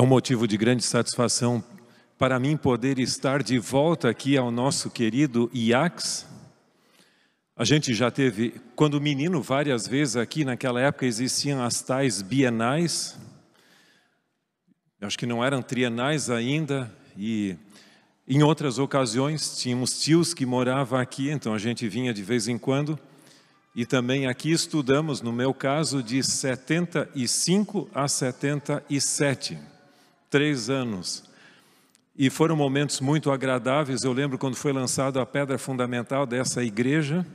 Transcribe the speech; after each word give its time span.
É 0.00 0.02
um 0.02 0.06
motivo 0.06 0.48
de 0.48 0.56
grande 0.56 0.82
satisfação 0.82 1.62
para 2.16 2.40
mim 2.40 2.56
poder 2.56 2.98
estar 2.98 3.42
de 3.42 3.58
volta 3.58 4.08
aqui 4.08 4.34
ao 4.34 4.50
nosso 4.50 4.88
querido 4.88 5.50
IACS. 5.52 6.26
A 7.54 7.66
gente 7.66 7.92
já 7.92 8.10
teve, 8.10 8.58
quando 8.74 8.98
menino, 8.98 9.42
várias 9.42 9.86
vezes 9.86 10.16
aqui, 10.16 10.42
naquela 10.42 10.80
época 10.80 11.04
existiam 11.04 11.62
as 11.62 11.82
tais 11.82 12.22
bienais, 12.22 13.18
acho 15.02 15.18
que 15.18 15.26
não 15.26 15.44
eram 15.44 15.60
trienais 15.60 16.30
ainda, 16.30 16.90
e 17.14 17.54
em 18.26 18.42
outras 18.42 18.78
ocasiões 18.78 19.58
tínhamos 19.58 20.00
tios 20.00 20.32
que 20.32 20.46
moravam 20.46 20.98
aqui, 20.98 21.28
então 21.28 21.52
a 21.52 21.58
gente 21.58 21.86
vinha 21.86 22.14
de 22.14 22.22
vez 22.22 22.48
em 22.48 22.56
quando. 22.56 22.98
E 23.76 23.84
também 23.84 24.26
aqui 24.26 24.50
estudamos, 24.50 25.20
no 25.20 25.30
meu 25.30 25.52
caso, 25.52 26.02
de 26.02 26.22
75 26.22 27.86
a 27.94 28.08
77, 28.08 29.58
três 30.30 30.70
anos. 30.70 31.24
E 32.16 32.30
foram 32.30 32.54
momentos 32.54 33.00
muito 33.00 33.30
agradáveis. 33.30 34.04
Eu 34.04 34.12
lembro 34.12 34.38
quando 34.38 34.54
foi 34.54 34.72
lançada 34.72 35.20
a 35.20 35.26
pedra 35.26 35.58
fundamental 35.58 36.24
dessa 36.24 36.62
igreja. 36.62 37.26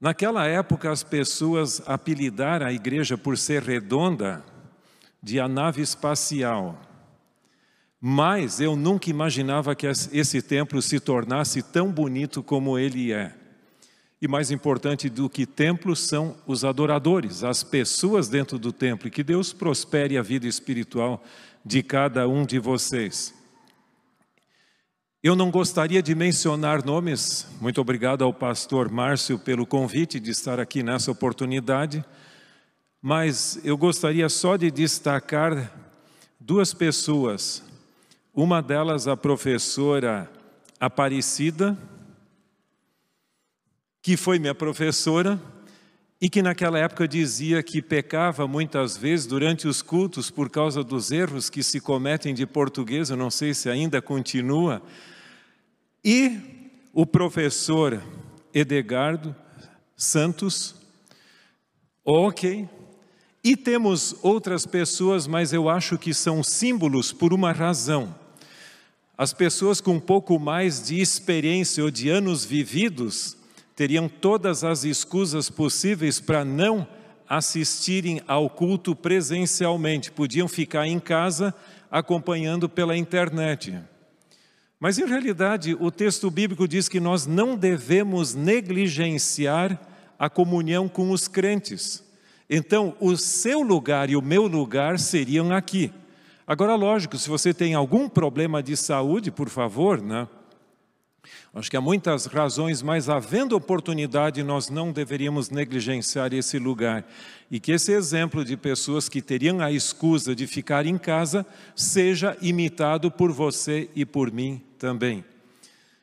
Naquela 0.00 0.46
época, 0.46 0.90
as 0.90 1.02
pessoas 1.02 1.82
apelidaram 1.86 2.66
a 2.66 2.72
igreja 2.72 3.16
por 3.16 3.38
ser 3.38 3.62
redonda 3.62 4.44
de 5.22 5.38
a 5.38 5.48
nave 5.48 5.80
espacial. 5.80 6.78
Mas 8.00 8.60
eu 8.60 8.74
nunca 8.74 9.08
imaginava 9.10 9.76
que 9.76 9.86
esse 9.86 10.42
templo 10.42 10.82
se 10.82 10.98
tornasse 10.98 11.62
tão 11.62 11.88
bonito 11.88 12.42
como 12.42 12.76
ele 12.76 13.12
é. 13.12 13.32
E 14.20 14.26
mais 14.26 14.50
importante 14.50 15.08
do 15.08 15.30
que 15.30 15.46
templos 15.46 16.00
são 16.00 16.36
os 16.46 16.64
adoradores, 16.64 17.44
as 17.44 17.62
pessoas 17.62 18.28
dentro 18.28 18.58
do 18.58 18.72
templo. 18.72 19.06
E 19.06 19.10
que 19.10 19.22
Deus 19.22 19.52
prospere 19.52 20.18
a 20.18 20.22
vida 20.22 20.48
espiritual 20.48 21.22
de 21.64 21.82
cada 21.82 22.28
um 22.28 22.44
de 22.44 22.58
vocês. 22.58 23.34
Eu 25.22 25.36
não 25.36 25.50
gostaria 25.50 26.02
de 26.02 26.14
mencionar 26.14 26.84
nomes, 26.84 27.46
muito 27.60 27.80
obrigado 27.80 28.24
ao 28.24 28.34
pastor 28.34 28.90
Márcio 28.90 29.38
pelo 29.38 29.64
convite 29.64 30.18
de 30.18 30.32
estar 30.32 30.58
aqui 30.58 30.82
nessa 30.82 31.12
oportunidade, 31.12 32.04
mas 33.00 33.60
eu 33.64 33.76
gostaria 33.76 34.28
só 34.28 34.56
de 34.56 34.70
destacar 34.70 35.72
duas 36.40 36.74
pessoas. 36.74 37.62
Uma 38.34 38.60
delas, 38.60 39.06
a 39.06 39.16
professora 39.16 40.28
Aparecida, 40.80 41.78
que 44.02 44.16
foi 44.16 44.40
minha 44.40 44.54
professora 44.54 45.40
e 46.22 46.30
que 46.30 46.40
naquela 46.40 46.78
época 46.78 47.08
dizia 47.08 47.64
que 47.64 47.82
pecava 47.82 48.46
muitas 48.46 48.96
vezes 48.96 49.26
durante 49.26 49.66
os 49.66 49.82
cultos 49.82 50.30
por 50.30 50.48
causa 50.48 50.84
dos 50.84 51.10
erros 51.10 51.50
que 51.50 51.64
se 51.64 51.80
cometem 51.80 52.32
de 52.32 52.46
português, 52.46 53.10
eu 53.10 53.16
não 53.16 53.28
sei 53.28 53.52
se 53.52 53.68
ainda 53.68 54.00
continua. 54.00 54.80
E 56.04 56.38
o 56.92 57.04
professor 57.04 58.00
Edegardo 58.54 59.34
Santos, 59.96 60.76
ok. 62.04 62.68
E 63.42 63.56
temos 63.56 64.14
outras 64.22 64.64
pessoas, 64.64 65.26
mas 65.26 65.52
eu 65.52 65.68
acho 65.68 65.98
que 65.98 66.14
são 66.14 66.40
símbolos 66.44 67.12
por 67.12 67.32
uma 67.32 67.50
razão. 67.50 68.14
As 69.18 69.32
pessoas 69.32 69.80
com 69.80 69.94
um 69.94 70.00
pouco 70.00 70.38
mais 70.38 70.86
de 70.86 71.00
experiência 71.00 71.82
ou 71.82 71.90
de 71.90 72.08
anos 72.08 72.44
vividos, 72.44 73.36
teriam 73.74 74.08
todas 74.08 74.64
as 74.64 74.84
escusas 74.84 75.48
possíveis 75.48 76.20
para 76.20 76.44
não 76.44 76.86
assistirem 77.28 78.20
ao 78.28 78.50
culto 78.50 78.94
presencialmente, 78.94 80.12
podiam 80.12 80.46
ficar 80.46 80.86
em 80.86 81.00
casa 81.00 81.54
acompanhando 81.90 82.68
pela 82.68 82.96
internet. 82.96 83.78
Mas 84.78 84.98
em 84.98 85.06
realidade, 85.06 85.76
o 85.78 85.90
texto 85.90 86.30
bíblico 86.30 86.66
diz 86.66 86.88
que 86.88 87.00
nós 87.00 87.26
não 87.26 87.56
devemos 87.56 88.34
negligenciar 88.34 89.80
a 90.18 90.28
comunhão 90.28 90.88
com 90.88 91.10
os 91.10 91.28
crentes. 91.28 92.04
Então, 92.50 92.94
o 93.00 93.16
seu 93.16 93.62
lugar 93.62 94.10
e 94.10 94.16
o 94.16 94.22
meu 94.22 94.46
lugar 94.46 94.98
seriam 94.98 95.52
aqui. 95.52 95.92
Agora, 96.46 96.74
lógico, 96.74 97.16
se 97.16 97.28
você 97.30 97.54
tem 97.54 97.74
algum 97.74 98.08
problema 98.08 98.62
de 98.62 98.76
saúde, 98.76 99.30
por 99.30 99.48
favor, 99.48 100.02
né? 100.02 100.28
Acho 101.54 101.70
que 101.70 101.76
há 101.76 101.80
muitas 101.80 102.26
razões, 102.26 102.82
mas 102.82 103.08
havendo 103.08 103.54
oportunidade, 103.54 104.42
nós 104.42 104.70
não 104.70 104.90
deveríamos 104.90 105.50
negligenciar 105.50 106.32
esse 106.32 106.58
lugar. 106.58 107.06
E 107.50 107.60
que 107.60 107.72
esse 107.72 107.92
exemplo 107.92 108.44
de 108.44 108.56
pessoas 108.56 109.08
que 109.08 109.20
teriam 109.20 109.60
a 109.60 109.70
escusa 109.70 110.34
de 110.34 110.46
ficar 110.46 110.86
em 110.86 110.96
casa 110.96 111.46
seja 111.76 112.36
imitado 112.40 113.10
por 113.10 113.30
você 113.30 113.90
e 113.94 114.04
por 114.06 114.32
mim 114.32 114.62
também. 114.78 115.24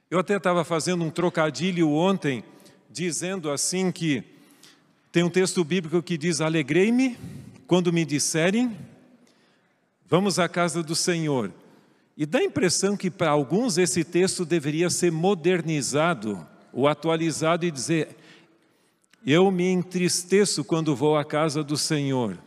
Eu 0.09 0.19
até 0.19 0.37
estava 0.37 0.63
fazendo 0.63 1.03
um 1.03 1.09
trocadilho 1.09 1.89
ontem, 1.89 2.43
dizendo 2.89 3.51
assim 3.51 3.91
que 3.91 4.23
tem 5.11 5.23
um 5.23 5.29
texto 5.29 5.63
bíblico 5.63 6.01
que 6.01 6.17
diz: 6.17 6.41
Alegrei-me 6.41 7.17
quando 7.67 7.91
me 7.91 8.05
disserem, 8.05 8.77
vamos 10.07 10.39
à 10.39 10.47
casa 10.47 10.81
do 10.83 10.95
Senhor. 10.95 11.51
E 12.19 12.25
dá 12.25 12.39
a 12.39 12.43
impressão 12.43 12.97
que 12.97 13.09
para 13.09 13.29
alguns 13.29 13.77
esse 13.77 14.03
texto 14.03 14.43
deveria 14.43 14.89
ser 14.89 15.09
modernizado 15.09 16.45
ou 16.73 16.85
atualizado 16.85 17.65
e 17.65 17.71
dizer: 17.71 18.09
Eu 19.25 19.49
me 19.49 19.69
entristeço 19.69 20.65
quando 20.65 20.93
vou 20.93 21.15
à 21.15 21.23
casa 21.23 21.63
do 21.63 21.77
Senhor. 21.77 22.37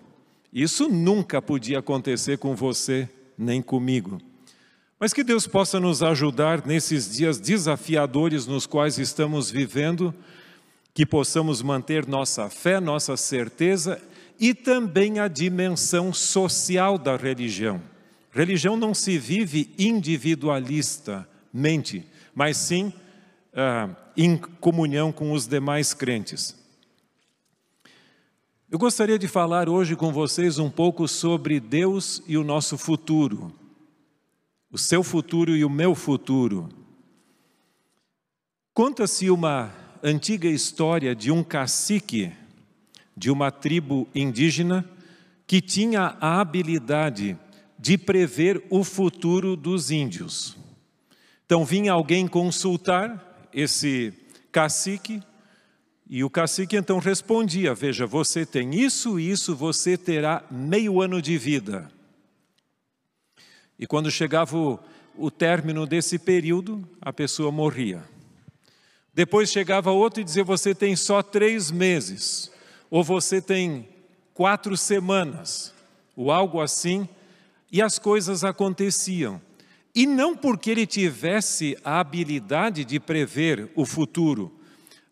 Isso 0.53 0.91
nunca 0.91 1.41
podia 1.41 1.79
acontecer 1.79 2.37
com 2.37 2.55
você 2.55 3.09
nem 3.39 3.63
comigo. 3.63 4.21
Mas 5.01 5.15
que 5.15 5.25
Deus 5.25 5.47
possa 5.47 5.81
nos 5.81 6.03
ajudar 6.03 6.67
nesses 6.67 7.11
dias 7.11 7.41
desafiadores 7.41 8.47
nos 8.47 8.67
quais 8.67 8.99
estamos 8.99 9.51
vivendo, 9.51 10.15
que 10.93 11.07
possamos 11.07 11.63
manter 11.63 12.07
nossa 12.07 12.51
fé, 12.51 12.79
nossa 12.79 13.17
certeza 13.17 13.99
e 14.39 14.53
também 14.53 15.19
a 15.19 15.29
dimensão 15.29 16.13
social 16.13 16.99
da 16.99 17.17
religião. 17.17 17.81
Religião 18.33 18.77
não 18.79 18.95
se 18.95 19.19
vive 19.19 19.75
individualistamente, 19.79 22.07
mas 22.35 22.57
sim 22.57 22.91
ah, 23.53 23.91
em 24.17 24.39
comunhão 24.39 25.13
com 25.13 25.33
os 25.33 25.47
demais 25.47 25.93
crentes. 25.93 26.57
Eu 28.71 28.79
gostaria 28.79 29.19
de 29.19 29.29
falar 29.29 29.69
hoje 29.69 29.95
com 29.95 30.11
vocês 30.11 30.59
um 30.59 30.71
pouco 30.71 31.07
sobre 31.07 31.61
Deus 31.61 32.23
e 32.27 32.39
o 32.39 32.45
nosso 32.45 32.79
futuro, 32.79 33.53
o 34.71 34.79
seu 34.79 35.03
futuro 35.03 35.55
e 35.55 35.63
o 35.63 35.69
meu 35.69 35.95
futuro. 35.95 36.71
Conta-se 38.73 39.29
uma 39.29 39.71
antiga 40.03 40.49
história 40.49 41.15
de 41.15 41.31
um 41.31 41.45
cacique 41.45 42.33
de 43.15 43.31
uma 43.31 43.51
tribo 43.51 44.09
indígena 44.15 44.89
que 45.47 45.61
tinha 45.61 46.17
a 46.19 46.41
habilidade 46.41 47.35
de 47.35 47.52
prever 47.99 48.65
o 48.71 48.85
futuro 48.85 49.57
dos 49.57 49.91
índios. 49.91 50.57
Então 51.45 51.65
vinha 51.65 51.93
alguém 51.93 52.29
consultar 52.29 53.49
esse 53.53 54.15
cacique 54.53 55.21
e 56.09 56.23
o 56.23 56.31
cacique 56.31 56.77
então 56.77 56.99
respondia: 56.99 57.75
Veja, 57.75 58.07
você 58.07 58.47
tem 58.47 58.75
isso, 58.75 59.19
isso, 59.19 59.57
você 59.57 59.97
terá 59.97 60.45
meio 60.51 61.01
ano 61.01 61.21
de 61.21 61.37
vida. 61.37 61.91
E 63.79 63.87
quando 63.87 64.11
chegava 64.11 64.57
o, 64.57 64.79
o 65.17 65.31
término 65.31 65.87
desse 65.87 66.19
período, 66.19 66.89
a 67.01 67.13
pessoa 67.13 67.51
morria. 67.51 68.05
Depois 69.13 69.51
chegava 69.51 69.91
outro 69.91 70.21
e 70.21 70.25
dizia: 70.25 70.45
Você 70.45 70.75
tem 70.75 70.95
só 70.95 71.23
três 71.23 71.71
meses, 71.71 72.53
ou 72.89 73.03
você 73.03 73.43
tem 73.43 73.89
quatro 74.35 74.77
semanas, 74.77 75.75
ou 76.15 76.31
algo 76.31 76.61
assim 76.61 77.09
e 77.73 77.81
as 77.81 77.99
coisas 77.99 78.45
aconteciam. 78.45 79.41
E 79.95 80.07
não 80.07 80.37
porque 80.37 80.71
ele 80.71 80.87
tivesse 80.87 81.77
a 81.83 82.01
habilidade 82.01 82.85
de 82.85 83.01
prever 83.01 83.71
o 83.75 83.87
futuro, 83.87 84.61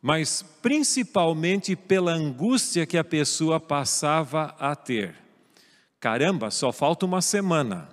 mas 0.00 0.42
principalmente 0.62 1.74
pela 1.74 2.12
angústia 2.12 2.86
que 2.86 2.98
a 2.98 3.04
pessoa 3.04 3.58
passava 3.58 4.54
a 4.58 4.76
ter. 4.76 5.14
Caramba, 5.98 6.50
só 6.50 6.70
falta 6.70 7.04
uma 7.06 7.20
semana. 7.20 7.88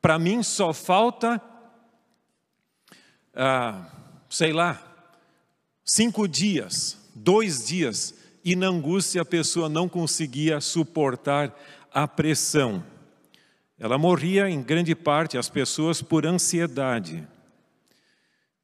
Para 0.00 0.18
mim 0.18 0.42
só 0.42 0.72
falta, 0.72 1.40
ah, 3.34 3.86
sei 4.28 4.52
lá, 4.52 4.82
cinco 5.84 6.28
dias, 6.28 6.98
dois 7.14 7.66
dias. 7.66 8.14
E 8.44 8.54
na 8.54 8.68
angústia 8.68 9.22
a 9.22 9.24
pessoa 9.24 9.68
não 9.68 9.88
conseguia 9.88 10.60
suportar 10.60 11.54
a 11.92 12.06
pressão. 12.06 12.84
Ela 13.78 13.96
morria 13.96 14.50
em 14.50 14.60
grande 14.60 14.94
parte 14.94 15.38
as 15.38 15.48
pessoas 15.48 16.02
por 16.02 16.26
ansiedade. 16.26 17.26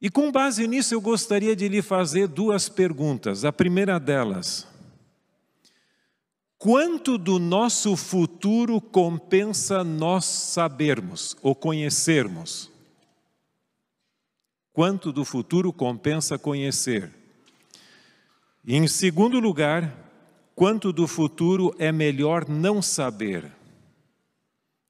E 0.01 0.09
com 0.09 0.31
base 0.31 0.67
nisso 0.67 0.93
eu 0.93 0.99
gostaria 0.99 1.55
de 1.55 1.69
lhe 1.69 1.81
fazer 1.81 2.27
duas 2.27 2.67
perguntas. 2.67 3.45
A 3.45 3.53
primeira 3.53 3.97
delas: 3.97 4.67
quanto 6.57 7.17
do 7.17 7.39
nosso 7.39 7.95
futuro 7.95 8.81
compensa 8.81 9.83
nós 9.83 10.25
sabermos 10.25 11.35
ou 11.41 11.55
conhecermos? 11.55 12.69
Quanto 14.73 15.13
do 15.13 15.23
futuro 15.23 15.71
compensa 15.71 16.37
conhecer? 16.37 17.09
E 18.65 18.75
em 18.75 18.85
segundo 18.89 19.39
lugar, 19.39 19.95
quanto 20.53 20.91
do 20.91 21.07
futuro 21.07 21.73
é 21.79 21.93
melhor 21.93 22.49
não 22.49 22.81
saber? 22.81 23.49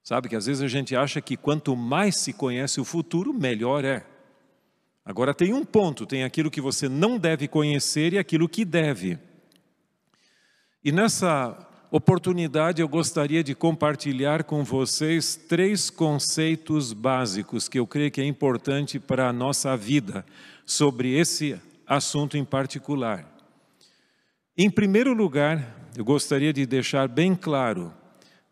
Sabe 0.06 0.30
que 0.30 0.36
às 0.36 0.46
vezes 0.46 0.62
a 0.62 0.68
gente 0.68 0.96
acha 0.96 1.19
que 1.19 1.36
quanto 1.36 1.75
mais 1.75 2.18
se 2.18 2.31
conhece 2.31 2.80
o 2.80 2.86
futuro, 2.86 3.34
melhor 3.34 3.84
é. 3.84 4.06
Agora 5.04 5.34
tem 5.34 5.52
um 5.52 5.66
ponto: 5.66 6.06
tem 6.06 6.24
aquilo 6.24 6.52
que 6.52 6.62
você 6.62 6.88
não 6.88 7.18
deve 7.18 7.48
conhecer 7.48 8.13
e 8.13 8.19
aquilo 8.19 8.48
que 8.48 8.63
deve. 8.63 9.18
E 10.84 10.92
nessa 10.92 11.57
oportunidade 11.90 12.84
eu 12.84 12.88
gostaria 12.88 13.44
de 13.44 13.56
compartilhar 13.56 14.44
com 14.44 14.63
vocês 14.63 15.36
três 15.36 15.90
conceitos 15.90 16.94
básicos 16.94 17.68
que 17.68 17.80
eu 17.80 17.88
creio 17.88 18.12
que 18.12 18.22
é 18.22 18.25
importante 18.25 19.00
para 19.00 19.28
a 19.28 19.34
nossa 19.34 19.75
vida 19.75 20.24
sobre 20.68 21.18
esse 21.18 21.60
assunto 21.88 22.38
em 22.38 22.46
particular. 22.46 23.28
Em 24.56 24.69
primeiro 24.69 25.16
lugar, 25.16 25.90
eu 25.98 26.06
gostaria 26.06 26.54
de 26.54 26.63
deixar 26.68 27.08
bem 27.08 27.34
claro 27.34 27.92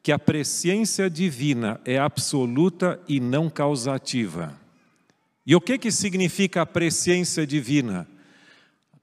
que 0.03 0.11
a 0.11 0.19
presciência 0.19 1.09
divina 1.09 1.79
é 1.85 1.97
absoluta 1.97 2.99
e 3.07 3.21
não 3.21 3.49
causativa. 3.49 4.53
E 5.45 5.55
o 5.55 5.61
que, 5.61 5.77
que 5.77 5.91
significa 5.91 6.61
a 6.61 6.65
presciência 6.65 7.47
divina? 7.47 8.05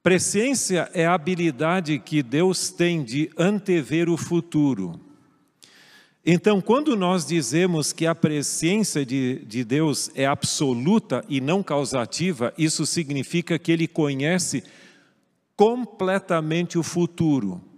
Presciência 0.03 0.91
é 0.93 1.07
a 1.07 1.15
habilidade 1.15 1.99
que 1.99 2.23
Deus 2.23 2.71
tem 2.71 3.03
de 3.03 3.31
antever 3.39 4.11
o 4.11 4.17
futuro. 4.19 5.01
Então, 6.25 6.61
quando 6.61 6.95
nós 6.95 7.25
dizemos 7.27 7.95
que 7.95 8.07
a 8.07 8.15
presciência 8.15 9.05
de, 9.05 9.43
de 9.47 9.65
Deus 9.65 10.11
é 10.15 10.27
absoluta 10.27 11.25
e 11.31 11.41
não 11.41 11.63
causativa, 11.63 12.53
isso 12.59 12.85
significa 12.85 13.59
que 13.59 13.73
Ele 13.73 13.89
conhece 13.89 14.63
completamente 15.57 16.79
o 16.79 16.83
futuro. 16.83 17.70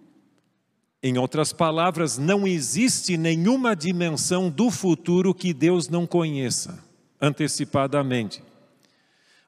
Em 1.02 1.19
outras 1.19 1.52
palavras, 1.52 2.16
não 2.16 2.46
existe 2.46 3.16
nenhuma 3.16 3.75
dimensão 3.75 4.49
do 4.49 4.70
futuro 4.70 5.34
que 5.34 5.52
Deus 5.52 5.88
não 5.88 6.06
conheça 6.06 6.78
antecipadamente 7.20 8.43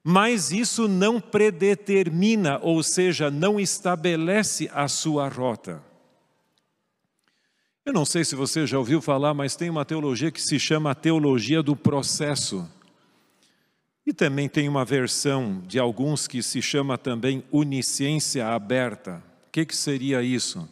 mas 0.06 0.53
isso 0.53 0.87
não 0.87 1.19
predetermina, 1.19 2.59
ou 2.61 2.83
seja, 2.83 3.31
não 3.31 3.59
estabelece 3.59 4.71
a 4.75 4.87
sua 4.87 5.27
rota. 5.29 5.83
Eu 7.87 7.93
não 7.95 8.05
sei 8.05 8.23
se 8.23 8.35
você 8.35 8.67
já 8.67 8.79
ouviu 8.79 9.01
falar, 9.01 9.33
mas 9.33 9.56
tem 9.56 9.71
uma 9.71 9.85
teologia 9.85 10.31
que 10.31 10.43
se 10.43 10.59
chama 10.59 10.95
teologia 10.95 11.62
do 11.62 11.75
processo. 11.75 12.69
E 14.06 14.12
também 14.12 14.47
tem 14.47 14.69
uma 14.69 14.85
versão 14.85 15.62
de 15.67 15.79
alguns 15.79 16.27
que 16.27 16.43
se 16.43 16.61
chama 16.61 16.99
também 16.99 17.43
onisciência 17.51 18.47
aberta. 18.49 19.23
O 19.49 19.53
que, 19.53 19.65
que 19.65 19.75
seria 19.75 20.23
isso? 20.23 20.69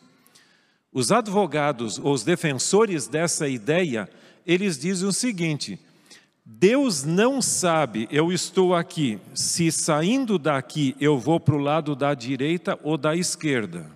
Os 0.93 1.11
advogados, 1.11 1.99
os 1.99 2.23
defensores 2.23 3.07
dessa 3.07 3.49
ideia, 3.49 4.09
eles 4.47 4.79
dizem 4.79 5.09
o 5.09 5.13
seguinte: 5.13 5.79
Deus 6.45 7.03
não 7.03 7.41
sabe, 7.41 8.09
eu 8.11 8.31
estou 8.31 8.75
aqui, 8.75 9.19
se 9.35 9.73
saindo 9.73 10.39
daqui 10.39 10.95
eu 11.01 11.19
vou 11.19 11.41
para 11.41 11.55
o 11.55 11.59
lado 11.59 11.97
da 11.97 12.13
direita 12.15 12.79
ou 12.83 12.99
da 12.99 13.17
esquerda. 13.17 13.91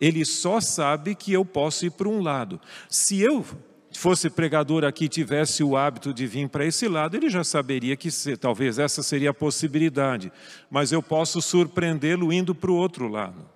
Ele 0.00 0.24
só 0.24 0.60
sabe 0.60 1.14
que 1.14 1.32
eu 1.32 1.44
posso 1.44 1.86
ir 1.86 1.90
para 1.90 2.08
um 2.08 2.20
lado. 2.20 2.60
Se 2.88 3.20
eu 3.20 3.44
fosse 3.92 4.28
pregador 4.28 4.84
aqui 4.84 5.08
tivesse 5.08 5.62
o 5.62 5.76
hábito 5.76 6.12
de 6.12 6.26
vir 6.26 6.48
para 6.48 6.66
esse 6.66 6.88
lado, 6.88 7.16
ele 7.16 7.30
já 7.30 7.44
saberia 7.44 7.96
que 7.96 8.10
talvez 8.36 8.80
essa 8.80 9.00
seria 9.02 9.30
a 9.30 9.34
possibilidade. 9.34 10.32
Mas 10.68 10.90
eu 10.90 11.02
posso 11.02 11.40
surpreendê-lo 11.40 12.32
indo 12.32 12.52
para 12.52 12.70
o 12.70 12.76
outro 12.76 13.06
lado. 13.06 13.48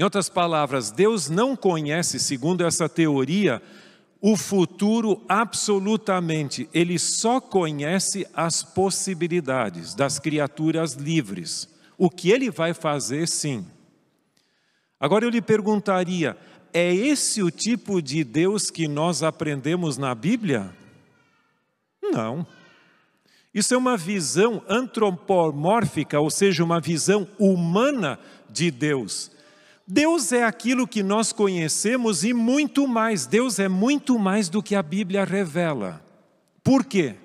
Em 0.00 0.02
outras 0.02 0.30
palavras, 0.30 0.90
Deus 0.90 1.28
não 1.28 1.54
conhece, 1.54 2.18
segundo 2.18 2.64
essa 2.64 2.88
teoria, 2.88 3.60
o 4.18 4.34
futuro 4.34 5.22
absolutamente, 5.28 6.66
ele 6.72 6.98
só 6.98 7.38
conhece 7.38 8.26
as 8.32 8.62
possibilidades 8.62 9.94
das 9.94 10.18
criaturas 10.18 10.94
livres. 10.94 11.68
O 11.98 12.08
que 12.08 12.30
ele 12.30 12.50
vai 12.50 12.72
fazer, 12.72 13.28
sim. 13.28 13.66
Agora 14.98 15.26
eu 15.26 15.28
lhe 15.28 15.42
perguntaria: 15.42 16.34
é 16.72 16.94
esse 16.94 17.42
o 17.42 17.50
tipo 17.50 18.00
de 18.00 18.24
Deus 18.24 18.70
que 18.70 18.88
nós 18.88 19.22
aprendemos 19.22 19.98
na 19.98 20.14
Bíblia? 20.14 20.74
Não. 22.02 22.46
Isso 23.52 23.74
é 23.74 23.76
uma 23.76 23.98
visão 23.98 24.62
antropomórfica, 24.66 26.18
ou 26.18 26.30
seja, 26.30 26.64
uma 26.64 26.80
visão 26.80 27.28
humana 27.38 28.18
de 28.48 28.70
Deus. 28.70 29.38
Deus 29.90 30.30
é 30.30 30.44
aquilo 30.44 30.86
que 30.86 31.02
nós 31.02 31.32
conhecemos 31.32 32.22
e 32.22 32.32
muito 32.32 32.86
mais. 32.86 33.26
Deus 33.26 33.58
é 33.58 33.68
muito 33.68 34.18
mais 34.18 34.48
do 34.48 34.62
que 34.62 34.76
a 34.76 34.82
Bíblia 34.82 35.24
revela. 35.24 36.00
Por 36.62 36.84
quê? 36.84 37.16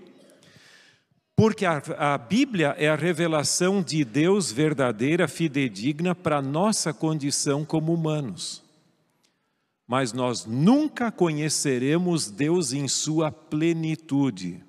Porque 1.35 1.65
a, 1.65 1.81
a 1.97 2.17
Bíblia 2.17 2.75
é 2.79 2.89
a 2.89 2.95
revelação 2.95 3.83
de 3.83 4.03
Deus 4.03 4.51
verdadeira, 4.51 5.27
fidedigna 5.27 6.15
para 6.15 6.37
a 6.37 6.41
nossa 6.41 6.91
condição 6.91 7.63
como 7.63 7.93
humanos. 7.93 8.63
Mas 9.87 10.11
nós 10.11 10.45
nunca 10.45 11.11
conheceremos 11.11 12.31
Deus 12.31 12.73
em 12.73 12.87
sua 12.87 13.31
plenitude, 13.31 14.63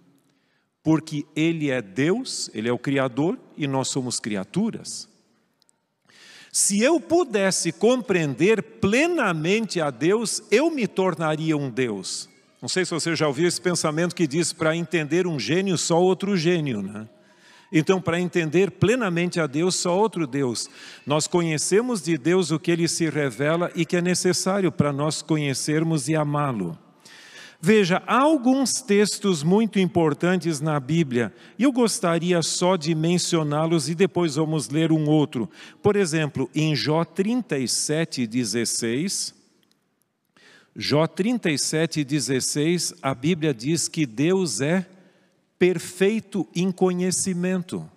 porque 0.83 1.25
Ele 1.35 1.71
é 1.71 1.81
Deus, 1.81 2.51
Ele 2.53 2.69
é 2.69 2.73
o 2.73 2.79
Criador 2.79 3.39
e 3.57 3.67
nós 3.67 3.89
somos 3.89 4.21
criaturas. 4.21 5.09
Se 6.59 6.81
eu 6.81 6.99
pudesse 6.99 7.71
compreender 7.71 8.63
plenamente 8.63 9.79
a 9.79 9.91
Deus, 9.91 10.43
eu 10.51 10.71
me 10.71 10.87
tornaria 10.87 11.55
um 11.55 11.69
Deus. 11.69 12.31
Não 12.63 12.67
sei 12.67 12.83
se 12.83 12.93
você 12.93 13.15
já 13.15 13.29
ouviu 13.29 13.47
esse 13.47 13.61
pensamento 13.61 14.15
que 14.17 14.27
diz 14.27 14.55
para 14.55 14.75
entender 14.75 15.27
um 15.27 15.39
gênio, 15.39 15.77
só 15.77 16.01
outro 16.01 16.35
gênio, 16.35 16.81
né? 16.81 17.07
Então, 17.71 18.01
para 18.01 18.19
entender 18.19 18.71
plenamente 18.71 19.39
a 19.39 19.47
Deus, 19.47 19.75
só 19.75 19.95
outro 19.95 20.27
Deus. 20.27 20.67
Nós 21.07 21.27
conhecemos 21.27 22.01
de 22.01 22.17
Deus 22.17 22.51
o 22.51 22.59
que 22.59 22.71
ele 22.71 22.89
se 22.89 23.07
revela 23.11 23.71
e 23.75 23.85
que 23.85 23.99
é 23.99 24.01
necessário 24.01 24.73
para 24.73 24.95
nós 24.95 25.21
conhecermos 25.21 26.09
e 26.09 26.17
amá-lo. 26.17 26.79
Veja, 27.61 28.03
há 28.07 28.19
alguns 28.19 28.83
textos 28.83 29.43
muito 29.43 29.79
importantes 29.79 30.61
na 30.61 30.79
Bíblia 30.79 31.33
e 31.59 31.63
eu 31.63 31.73
gostaria 31.73 32.43
só 32.43 32.77
de 32.77 32.95
mencioná-los 32.95 33.89
e 33.89 33.95
depois 33.95 34.35
vamos 34.35 34.69
ler 34.69 34.93
um 34.93 35.09
outro. 35.09 35.51
Por 35.83 35.97
exemplo, 35.97 36.51
em 36.55 36.77
Jó 36.77 37.05
37, 37.05 38.27
16. 38.27 39.35
Jó 40.75 41.07
37, 41.07 42.05
16, 42.05 42.95
a 43.01 43.15
Bíblia 43.15 43.55
diz 43.55 43.89
que 43.89 44.05
Deus 44.05 44.61
é 44.61 44.87
perfeito 45.59 46.47
em 46.55 46.71
conhecimento. 46.71 47.89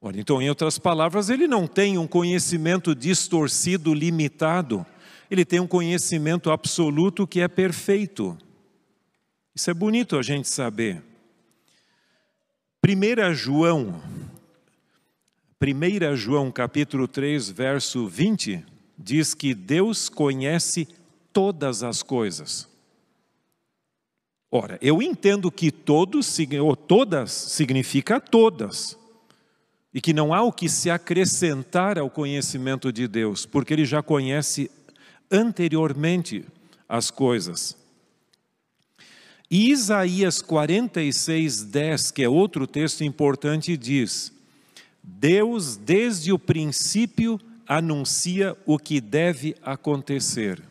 Olha, 0.00 0.20
então, 0.20 0.42
em 0.42 0.48
outras 0.48 0.80
palavras, 0.80 1.30
ele 1.30 1.46
não 1.46 1.68
tem 1.68 1.96
um 1.96 2.08
conhecimento 2.08 2.92
distorcido, 2.92 3.94
limitado 3.94 4.84
ele 5.32 5.46
tem 5.46 5.58
um 5.58 5.66
conhecimento 5.66 6.50
absoluto 6.50 7.26
que 7.26 7.40
é 7.40 7.48
perfeito. 7.48 8.36
Isso 9.54 9.70
é 9.70 9.74
bonito 9.74 10.18
a 10.18 10.22
gente 10.22 10.46
saber. 10.46 11.02
1 12.86 13.32
João, 13.32 14.02
1 15.58 16.16
João 16.16 16.52
capítulo 16.52 17.08
3, 17.08 17.48
verso 17.48 18.06
20, 18.06 18.62
diz 18.98 19.32
que 19.32 19.54
Deus 19.54 20.10
conhece 20.10 20.86
todas 21.32 21.82
as 21.82 22.02
coisas. 22.02 22.68
Ora, 24.50 24.78
eu 24.82 25.00
entendo 25.00 25.50
que 25.50 25.70
todos, 25.70 26.36
ou 26.62 26.76
todas 26.76 27.32
significa 27.32 28.20
todas, 28.20 28.98
e 29.94 30.00
que 30.00 30.12
não 30.12 30.34
há 30.34 30.42
o 30.42 30.52
que 30.52 30.68
se 30.68 30.90
acrescentar 30.90 31.98
ao 31.98 32.10
conhecimento 32.10 32.92
de 32.92 33.08
Deus, 33.08 33.46
porque 33.46 33.72
Ele 33.72 33.86
já 33.86 34.02
conhece 34.02 34.70
anteriormente 35.32 36.44
as 36.88 37.10
coisas. 37.10 37.76
E 39.50 39.70
Isaías 39.70 40.40
46, 40.40 41.64
10, 41.64 42.10
que 42.10 42.22
é 42.22 42.28
outro 42.28 42.66
texto 42.66 43.02
importante, 43.02 43.76
diz: 43.76 44.32
Deus, 45.02 45.76
desde 45.76 46.32
o 46.32 46.38
princípio, 46.38 47.40
anuncia 47.66 48.56
o 48.64 48.78
que 48.78 49.00
deve 49.00 49.56
acontecer. 49.62 50.62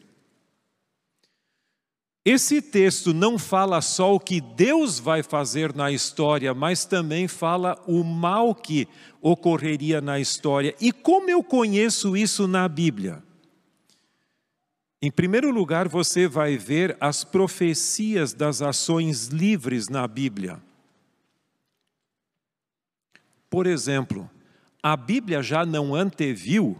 Esse 2.23 2.61
texto 2.61 3.15
não 3.15 3.39
fala 3.39 3.81
só 3.81 4.13
o 4.13 4.19
que 4.19 4.39
Deus 4.39 4.99
vai 4.99 5.23
fazer 5.23 5.75
na 5.75 5.91
história, 5.91 6.53
mas 6.53 6.85
também 6.85 7.27
fala 7.27 7.81
o 7.87 8.03
mal 8.03 8.53
que 8.53 8.87
ocorreria 9.19 9.99
na 9.99 10.19
história. 10.19 10.75
E 10.79 10.91
como 10.91 11.31
eu 11.31 11.43
conheço 11.43 12.15
isso 12.15 12.47
na 12.47 12.67
Bíblia? 12.67 13.23
Em 15.03 15.09
primeiro 15.09 15.49
lugar, 15.49 15.87
você 15.87 16.27
vai 16.27 16.57
ver 16.57 16.95
as 16.99 17.23
profecias 17.23 18.33
das 18.33 18.61
ações 18.61 19.27
livres 19.27 19.89
na 19.89 20.07
Bíblia. 20.07 20.61
Por 23.49 23.65
exemplo, 23.65 24.29
a 24.83 24.95
Bíblia 24.95 25.41
já 25.41 25.65
não 25.65 25.95
anteviu 25.95 26.79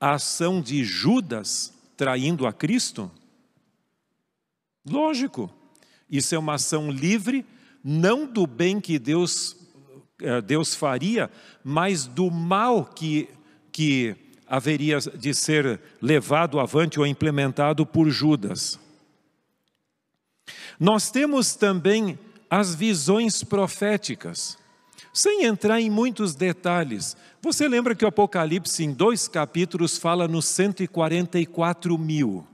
a 0.00 0.14
ação 0.14 0.60
de 0.60 0.82
Judas 0.82 1.72
traindo 1.96 2.48
a 2.48 2.52
Cristo? 2.52 3.08
Lógico, 4.84 5.48
isso 6.10 6.34
é 6.34 6.38
uma 6.38 6.54
ação 6.54 6.90
livre, 6.90 7.46
não 7.84 8.26
do 8.26 8.44
bem 8.44 8.80
que 8.80 8.98
Deus, 8.98 9.56
eh, 10.20 10.40
Deus 10.40 10.74
faria, 10.74 11.30
mas 11.62 12.08
do 12.08 12.28
mal 12.28 12.84
que, 12.84 13.28
que 13.70 14.16
haveria 14.52 14.98
de 14.98 15.32
ser 15.32 15.80
levado 15.98 16.60
avante 16.60 17.00
ou 17.00 17.06
implementado 17.06 17.86
por 17.86 18.10
Judas. 18.10 18.78
Nós 20.78 21.10
temos 21.10 21.54
também 21.54 22.18
as 22.50 22.74
visões 22.74 23.42
proféticas. 23.42 24.58
Sem 25.10 25.44
entrar 25.46 25.80
em 25.80 25.88
muitos 25.88 26.34
detalhes, 26.34 27.16
você 27.40 27.66
lembra 27.66 27.94
que 27.94 28.04
o 28.04 28.08
Apocalipse, 28.08 28.84
em 28.84 28.92
dois 28.92 29.26
capítulos, 29.26 29.96
fala 29.96 30.28
nos 30.28 30.44
144 30.44 31.96
mil. 31.96 32.46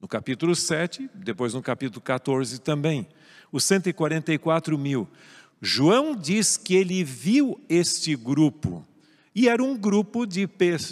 No 0.00 0.06
capítulo 0.06 0.54
7, 0.54 1.10
depois 1.14 1.52
no 1.52 1.62
capítulo 1.62 2.00
14 2.00 2.60
também. 2.60 3.08
Os 3.50 3.64
144 3.64 4.78
mil. 4.78 5.08
João 5.60 6.14
diz 6.14 6.56
que 6.56 6.76
ele 6.76 7.02
viu 7.02 7.60
este 7.68 8.14
grupo 8.14 8.86
e 9.38 9.48
era 9.48 9.62
um 9.62 9.76
grupo 9.76 10.26
de, 10.26 10.48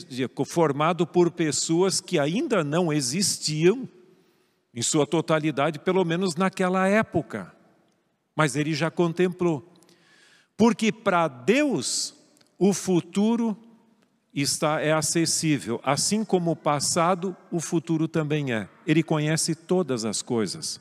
de, 0.08 0.30
formado 0.46 1.04
por 1.04 1.32
pessoas 1.32 2.00
que 2.00 2.16
ainda 2.16 2.62
não 2.62 2.92
existiam 2.92 3.88
em 4.72 4.80
sua 4.82 5.04
totalidade, 5.04 5.80
pelo 5.80 6.04
menos 6.04 6.36
naquela 6.36 6.86
época. 6.86 7.52
Mas 8.36 8.54
ele 8.54 8.72
já 8.72 8.88
contemplou. 8.88 9.68
Porque 10.56 10.92
para 10.92 11.26
Deus 11.26 12.14
o 12.56 12.72
futuro 12.72 13.56
está 14.32 14.80
é 14.80 14.92
acessível, 14.92 15.80
assim 15.82 16.24
como 16.24 16.52
o 16.52 16.56
passado, 16.56 17.36
o 17.50 17.58
futuro 17.58 18.06
também 18.06 18.52
é. 18.52 18.68
Ele 18.86 19.02
conhece 19.02 19.56
todas 19.56 20.04
as 20.04 20.22
coisas. 20.22 20.80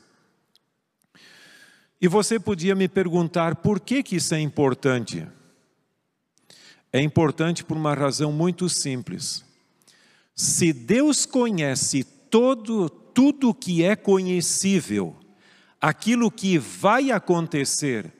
E 2.00 2.06
você 2.06 2.38
podia 2.38 2.76
me 2.76 2.86
perguntar 2.86 3.56
por 3.56 3.80
que 3.80 4.04
que 4.04 4.14
isso 4.14 4.36
é 4.36 4.40
importante? 4.40 5.26
É 6.92 7.00
importante 7.00 7.64
por 7.64 7.76
uma 7.76 7.94
razão 7.94 8.32
muito 8.32 8.68
simples. 8.68 9.44
Se 10.34 10.72
Deus 10.72 11.26
conhece 11.26 12.04
todo, 12.04 12.88
tudo 12.88 13.54
que 13.54 13.82
é 13.82 13.96
conhecível, 13.96 15.16
aquilo 15.80 16.30
que 16.30 16.58
vai 16.58 17.10
acontecer, 17.10 18.12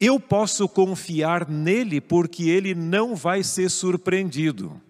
eu 0.00 0.20
posso 0.20 0.68
confiar 0.68 1.48
nele 1.48 2.00
porque 2.00 2.44
ele 2.48 2.74
não 2.74 3.16
vai 3.16 3.42
ser 3.42 3.68
surpreendido. 3.68 4.80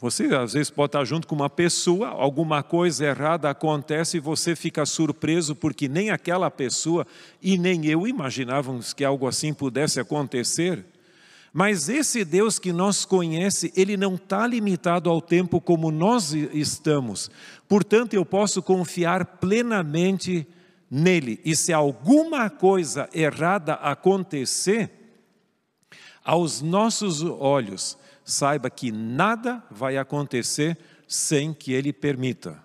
Você 0.00 0.26
às 0.26 0.52
vezes 0.52 0.70
pode 0.70 0.90
estar 0.90 1.04
junto 1.04 1.26
com 1.26 1.34
uma 1.34 1.50
pessoa, 1.50 2.08
alguma 2.08 2.62
coisa 2.62 3.06
errada 3.06 3.50
acontece 3.50 4.16
e 4.16 4.20
você 4.20 4.54
fica 4.54 4.86
surpreso 4.86 5.56
porque 5.56 5.88
nem 5.88 6.10
aquela 6.10 6.48
pessoa 6.50 7.04
e 7.42 7.58
nem 7.58 7.84
eu 7.86 8.06
imaginávamos 8.06 8.92
que 8.92 9.04
algo 9.04 9.26
assim 9.26 9.52
pudesse 9.52 9.98
acontecer. 9.98 10.84
Mas 11.52 11.88
esse 11.88 12.24
Deus 12.24 12.58
que 12.58 12.72
nós 12.72 13.04
conhece, 13.04 13.72
ele 13.74 13.96
não 13.96 14.14
está 14.14 14.46
limitado 14.46 15.08
ao 15.08 15.20
tempo 15.20 15.60
como 15.60 15.90
nós 15.90 16.32
estamos. 16.32 17.30
Portanto, 17.66 18.14
eu 18.14 18.24
posso 18.24 18.62
confiar 18.62 19.24
plenamente 19.24 20.46
nele. 20.90 21.40
E 21.44 21.56
se 21.56 21.72
alguma 21.72 22.50
coisa 22.50 23.08
errada 23.12 23.74
acontecer, 23.74 24.90
aos 26.22 26.60
nossos 26.60 27.22
olhos, 27.22 27.96
saiba 28.22 28.68
que 28.68 28.92
nada 28.92 29.64
vai 29.70 29.96
acontecer 29.96 30.76
sem 31.06 31.54
que 31.54 31.72
ele 31.72 31.90
permita. 31.90 32.62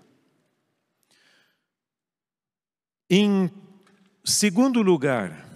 Em 3.10 3.50
segundo 4.26 4.82
lugar, 4.82 5.53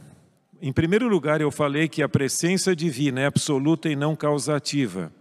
em 0.62 0.74
primeiro 0.74 1.08
lugar, 1.08 1.42
eu 1.42 1.52
falei 1.52 1.88
que 1.88 2.02
a 2.02 2.10
presença 2.10 2.76
divina 2.76 3.22
é 3.22 3.26
absoluta 3.26 3.90
e 3.90 3.96
não 3.96 4.16
causativa. 4.16 5.12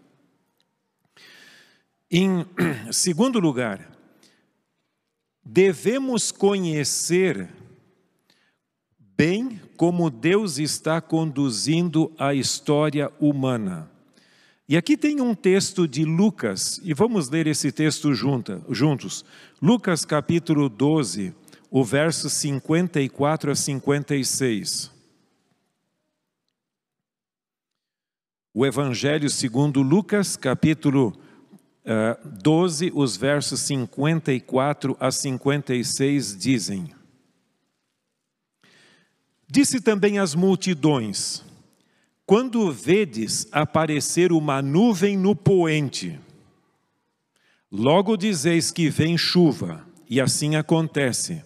Em 2.10 2.46
segundo 2.90 3.38
lugar, 3.38 3.90
devemos 5.44 6.30
conhecer 6.32 7.48
bem 8.98 9.60
como 9.76 10.10
Deus 10.10 10.58
está 10.58 11.00
conduzindo 11.00 12.12
a 12.18 12.34
história 12.34 13.10
humana. 13.20 13.90
E 14.68 14.76
aqui 14.76 14.96
tem 14.96 15.20
um 15.20 15.34
texto 15.34 15.86
de 15.86 16.04
Lucas, 16.04 16.80
e 16.82 16.92
vamos 16.92 17.28
ler 17.28 17.46
esse 17.46 17.70
texto 17.70 18.12
junta, 18.14 18.60
juntos. 18.68 19.24
Lucas 19.62 20.04
capítulo 20.04 20.68
12, 20.68 21.32
o 21.70 21.84
verso 21.84 22.28
54 22.28 23.52
a 23.52 23.54
56. 23.54 24.95
O 28.58 28.64
Evangelho 28.64 29.28
segundo 29.28 29.82
Lucas, 29.82 30.34
capítulo 30.34 31.08
uh, 31.08 31.14
eh, 31.84 32.18
12, 32.40 32.90
os 32.94 33.14
versos 33.14 33.60
54 33.60 34.96
a 34.98 35.10
56 35.10 36.34
dizem: 36.38 36.90
Disse 39.46 39.78
também 39.78 40.18
às 40.18 40.34
multidões: 40.34 41.44
Quando 42.24 42.72
vedes 42.72 43.46
aparecer 43.52 44.32
uma 44.32 44.62
nuvem 44.62 45.18
no 45.18 45.36
poente, 45.36 46.18
logo 47.70 48.16
dizeis 48.16 48.70
que 48.70 48.88
vem 48.88 49.18
chuva, 49.18 49.86
e 50.08 50.18
assim 50.18 50.56
acontece. 50.56 51.44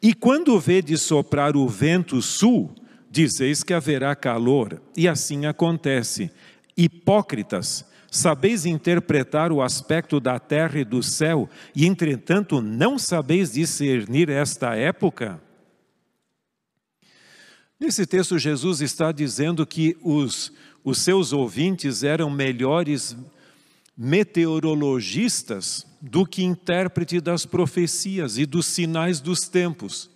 E 0.00 0.14
quando 0.14 0.58
vedes 0.58 1.02
soprar 1.02 1.54
o 1.54 1.68
vento 1.68 2.22
sul, 2.22 2.74
dizeis 3.16 3.62
que 3.62 3.72
haverá 3.72 4.14
calor, 4.14 4.80
e 4.96 5.08
assim 5.08 5.46
acontece. 5.46 6.30
Hipócritas, 6.76 7.84
sabeis 8.10 8.66
interpretar 8.66 9.50
o 9.50 9.62
aspecto 9.62 10.20
da 10.20 10.38
terra 10.38 10.78
e 10.78 10.84
do 10.84 11.02
céu, 11.02 11.48
e 11.74 11.86
entretanto 11.86 12.60
não 12.60 12.98
sabeis 12.98 13.52
discernir 13.52 14.28
esta 14.28 14.74
época? 14.74 15.40
Nesse 17.78 18.06
texto, 18.06 18.38
Jesus 18.38 18.80
está 18.80 19.12
dizendo 19.12 19.66
que 19.66 19.96
os, 20.02 20.52
os 20.82 20.98
seus 20.98 21.32
ouvintes 21.32 22.02
eram 22.02 22.30
melhores 22.30 23.16
meteorologistas 23.96 25.86
do 26.00 26.26
que 26.26 26.42
intérprete 26.42 27.20
das 27.20 27.46
profecias 27.46 28.38
e 28.38 28.46
dos 28.46 28.66
sinais 28.66 29.20
dos 29.20 29.48
tempos. 29.48 30.10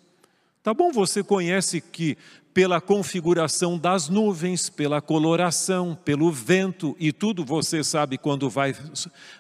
Tá 0.63 0.75
bom, 0.75 0.93
você 0.93 1.23
conhece 1.23 1.81
que 1.81 2.19
pela 2.53 2.81
configuração 2.81 3.79
das 3.79 4.09
nuvens, 4.09 4.69
pela 4.69 5.01
coloração, 5.01 5.97
pelo 6.05 6.31
vento 6.33 6.97
e 6.99 7.13
tudo, 7.13 7.45
você 7.45 7.85
sabe 7.85 8.19
quando 8.19 8.51
vai, 8.51 8.75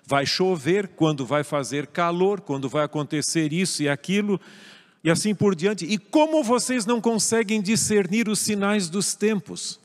vai 0.04 0.24
chover, 0.24 0.88
quando 0.88 1.26
vai 1.26 1.42
fazer 1.42 1.88
calor, 1.88 2.40
quando 2.40 2.68
vai 2.68 2.84
acontecer 2.84 3.52
isso 3.52 3.82
e 3.82 3.88
aquilo, 3.88 4.40
e 5.02 5.10
assim 5.10 5.34
por 5.34 5.54
diante. 5.54 5.84
E 5.84 5.98
como 5.98 6.44
vocês 6.44 6.86
não 6.86 7.00
conseguem 7.00 7.60
discernir 7.60 8.28
os 8.28 8.38
sinais 8.38 8.88
dos 8.88 9.14
tempos? 9.14 9.80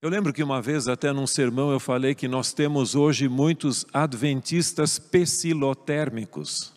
Eu 0.00 0.08
lembro 0.08 0.32
que 0.32 0.42
uma 0.42 0.62
vez, 0.62 0.88
até 0.88 1.12
num 1.12 1.26
sermão, 1.26 1.70
eu 1.70 1.78
falei 1.78 2.14
que 2.14 2.26
nós 2.26 2.54
temos 2.54 2.94
hoje 2.94 3.28
muitos 3.28 3.84
adventistas 3.92 4.98
pessilotérmicos. 4.98 6.72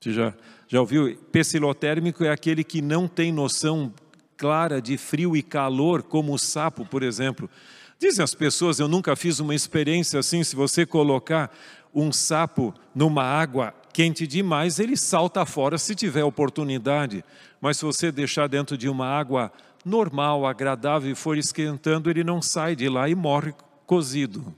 Você 0.00 0.12
já 0.12 0.34
já 0.70 0.80
ouviu? 0.80 1.16
Pessilotérmico 1.32 2.22
é 2.22 2.30
aquele 2.30 2.62
que 2.62 2.80
não 2.80 3.08
tem 3.08 3.32
noção 3.32 3.92
clara 4.36 4.80
de 4.80 4.96
frio 4.96 5.36
e 5.36 5.42
calor, 5.42 6.00
como 6.00 6.32
o 6.32 6.38
sapo, 6.38 6.86
por 6.86 7.02
exemplo. 7.02 7.50
Dizem 7.98 8.22
as 8.22 8.36
pessoas, 8.36 8.78
eu 8.78 8.86
nunca 8.86 9.16
fiz 9.16 9.40
uma 9.40 9.52
experiência 9.52 10.20
assim, 10.20 10.44
se 10.44 10.54
você 10.54 10.86
colocar 10.86 11.52
um 11.92 12.12
sapo 12.12 12.72
numa 12.94 13.24
água 13.24 13.74
quente 13.92 14.28
demais, 14.28 14.78
ele 14.78 14.96
salta 14.96 15.44
fora 15.44 15.76
se 15.76 15.92
tiver 15.92 16.22
oportunidade. 16.22 17.24
Mas 17.60 17.78
se 17.78 17.84
você 17.84 18.12
deixar 18.12 18.46
dentro 18.46 18.78
de 18.78 18.88
uma 18.88 19.08
água 19.08 19.52
normal, 19.84 20.46
agradável 20.46 21.10
e 21.10 21.16
for 21.16 21.36
esquentando, 21.36 22.08
ele 22.08 22.22
não 22.22 22.40
sai 22.40 22.76
de 22.76 22.88
lá 22.88 23.08
e 23.08 23.14
morre 23.16 23.52
cozido. 23.86 24.54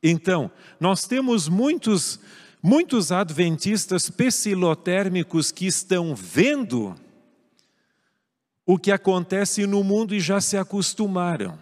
Então, 0.00 0.48
nós 0.78 1.02
temos 1.08 1.48
muitos 1.48 2.20
Muitos 2.66 3.12
adventistas 3.12 4.08
pessilotérmicos 4.08 5.52
que 5.52 5.66
estão 5.66 6.14
vendo 6.14 6.94
o 8.64 8.78
que 8.78 8.90
acontece 8.90 9.66
no 9.66 9.84
mundo 9.84 10.14
e 10.14 10.18
já 10.18 10.40
se 10.40 10.56
acostumaram. 10.56 11.58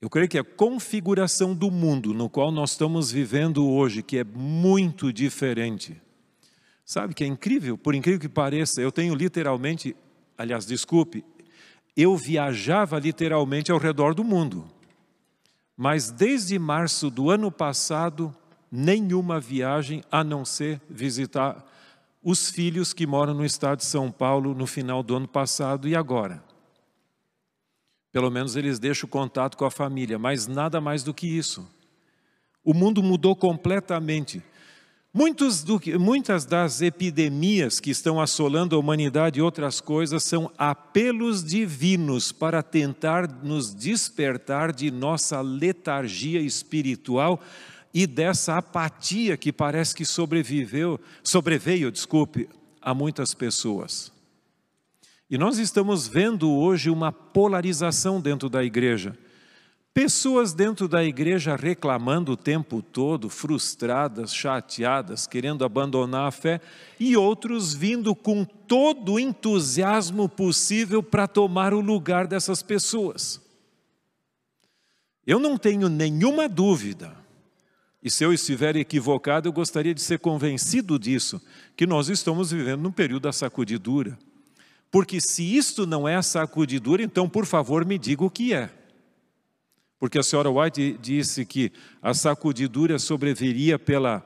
Eu 0.00 0.10
creio 0.10 0.28
que 0.28 0.36
a 0.36 0.42
configuração 0.42 1.54
do 1.54 1.70
mundo 1.70 2.12
no 2.12 2.28
qual 2.28 2.50
nós 2.50 2.72
estamos 2.72 3.12
vivendo 3.12 3.70
hoje, 3.70 4.02
que 4.02 4.18
é 4.18 4.24
muito 4.24 5.12
diferente. 5.12 6.02
Sabe 6.84 7.14
que 7.14 7.22
é 7.22 7.26
incrível? 7.28 7.78
Por 7.78 7.94
incrível 7.94 8.18
que 8.18 8.28
pareça, 8.28 8.82
eu 8.82 8.90
tenho 8.90 9.14
literalmente, 9.14 9.94
aliás, 10.36 10.66
desculpe, 10.66 11.24
eu 11.96 12.16
viajava 12.16 12.98
literalmente 12.98 13.70
ao 13.70 13.78
redor 13.78 14.12
do 14.12 14.24
mundo. 14.24 14.66
Mas 15.76 16.10
desde 16.10 16.58
março 16.58 17.08
do 17.08 17.30
ano 17.30 17.52
passado, 17.52 18.34
nenhuma 18.70 19.40
viagem 19.40 20.02
a 20.10 20.22
não 20.22 20.44
ser 20.44 20.80
visitar 20.88 21.66
os 22.22 22.50
filhos 22.50 22.92
que 22.92 23.06
moram 23.06 23.34
no 23.34 23.44
estado 23.44 23.78
de 23.78 23.86
São 23.86 24.10
Paulo 24.10 24.54
no 24.54 24.66
final 24.66 25.02
do 25.02 25.16
ano 25.16 25.26
passado 25.26 25.88
e 25.88 25.96
agora. 25.96 26.42
Pelo 28.12 28.30
menos 28.30 28.56
eles 28.56 28.78
deixam 28.78 29.08
contato 29.08 29.56
com 29.56 29.64
a 29.64 29.70
família, 29.70 30.18
mas 30.18 30.46
nada 30.46 30.80
mais 30.80 31.02
do 31.02 31.14
que 31.14 31.26
isso. 31.26 31.66
O 32.64 32.74
mundo 32.74 33.02
mudou 33.02 33.34
completamente. 33.34 34.42
Do, 35.64 35.80
muitas 35.98 36.44
das 36.44 36.80
epidemias 36.80 37.80
que 37.80 37.90
estão 37.90 38.20
assolando 38.20 38.76
a 38.76 38.78
humanidade 38.78 39.40
e 39.40 39.42
outras 39.42 39.80
coisas 39.80 40.22
são 40.22 40.52
apelos 40.56 41.42
divinos 41.42 42.30
para 42.30 42.62
tentar 42.62 43.28
nos 43.42 43.74
despertar 43.74 44.72
de 44.72 44.88
nossa 44.88 45.40
letargia 45.40 46.40
espiritual 46.40 47.40
e 47.92 48.06
dessa 48.06 48.56
apatia 48.56 49.36
que 49.36 49.52
parece 49.52 49.94
que 49.94 50.04
sobreviveu, 50.04 51.00
sobreveio, 51.22 51.90
desculpe, 51.90 52.48
a 52.80 52.94
muitas 52.94 53.34
pessoas. 53.34 54.12
E 55.28 55.38
nós 55.38 55.58
estamos 55.58 56.08
vendo 56.08 56.50
hoje 56.50 56.90
uma 56.90 57.12
polarização 57.12 58.20
dentro 58.20 58.48
da 58.48 58.64
igreja. 58.64 59.16
Pessoas 59.92 60.52
dentro 60.52 60.86
da 60.88 61.04
igreja 61.04 61.56
reclamando 61.56 62.32
o 62.32 62.36
tempo 62.36 62.80
todo, 62.80 63.28
frustradas, 63.28 64.34
chateadas, 64.34 65.26
querendo 65.26 65.64
abandonar 65.64 66.28
a 66.28 66.30
fé, 66.30 66.60
e 66.98 67.16
outros 67.16 67.74
vindo 67.74 68.14
com 68.14 68.44
todo 68.44 69.14
o 69.14 69.20
entusiasmo 69.20 70.28
possível 70.28 71.02
para 71.02 71.26
tomar 71.26 71.74
o 71.74 71.80
lugar 71.80 72.26
dessas 72.26 72.62
pessoas. 72.62 73.40
Eu 75.26 75.38
não 75.38 75.56
tenho 75.56 75.88
nenhuma 75.88 76.48
dúvida, 76.48 77.19
e 78.02 78.10
se 78.10 78.24
eu 78.24 78.32
estiver 78.32 78.76
equivocado, 78.76 79.48
eu 79.48 79.52
gostaria 79.52 79.94
de 79.94 80.00
ser 80.00 80.18
convencido 80.18 80.98
disso, 80.98 81.40
que 81.76 81.86
nós 81.86 82.08
estamos 82.08 82.50
vivendo 82.50 82.80
num 82.80 82.92
período 82.92 83.24
da 83.24 83.32
sacudidura. 83.32 84.18
Porque 84.90 85.20
se 85.20 85.56
isto 85.56 85.86
não 85.86 86.08
é 86.08 86.20
sacudidura, 86.22 87.02
então 87.02 87.28
por 87.28 87.44
favor 87.44 87.84
me 87.84 87.98
diga 87.98 88.24
o 88.24 88.30
que 88.30 88.54
é. 88.54 88.70
Porque 89.98 90.18
a 90.18 90.22
senhora 90.22 90.50
White 90.50 90.98
disse 91.00 91.44
que 91.44 91.70
a 92.00 92.14
sacudidura 92.14 92.98
sobreviria 92.98 93.78
pela, 93.78 94.24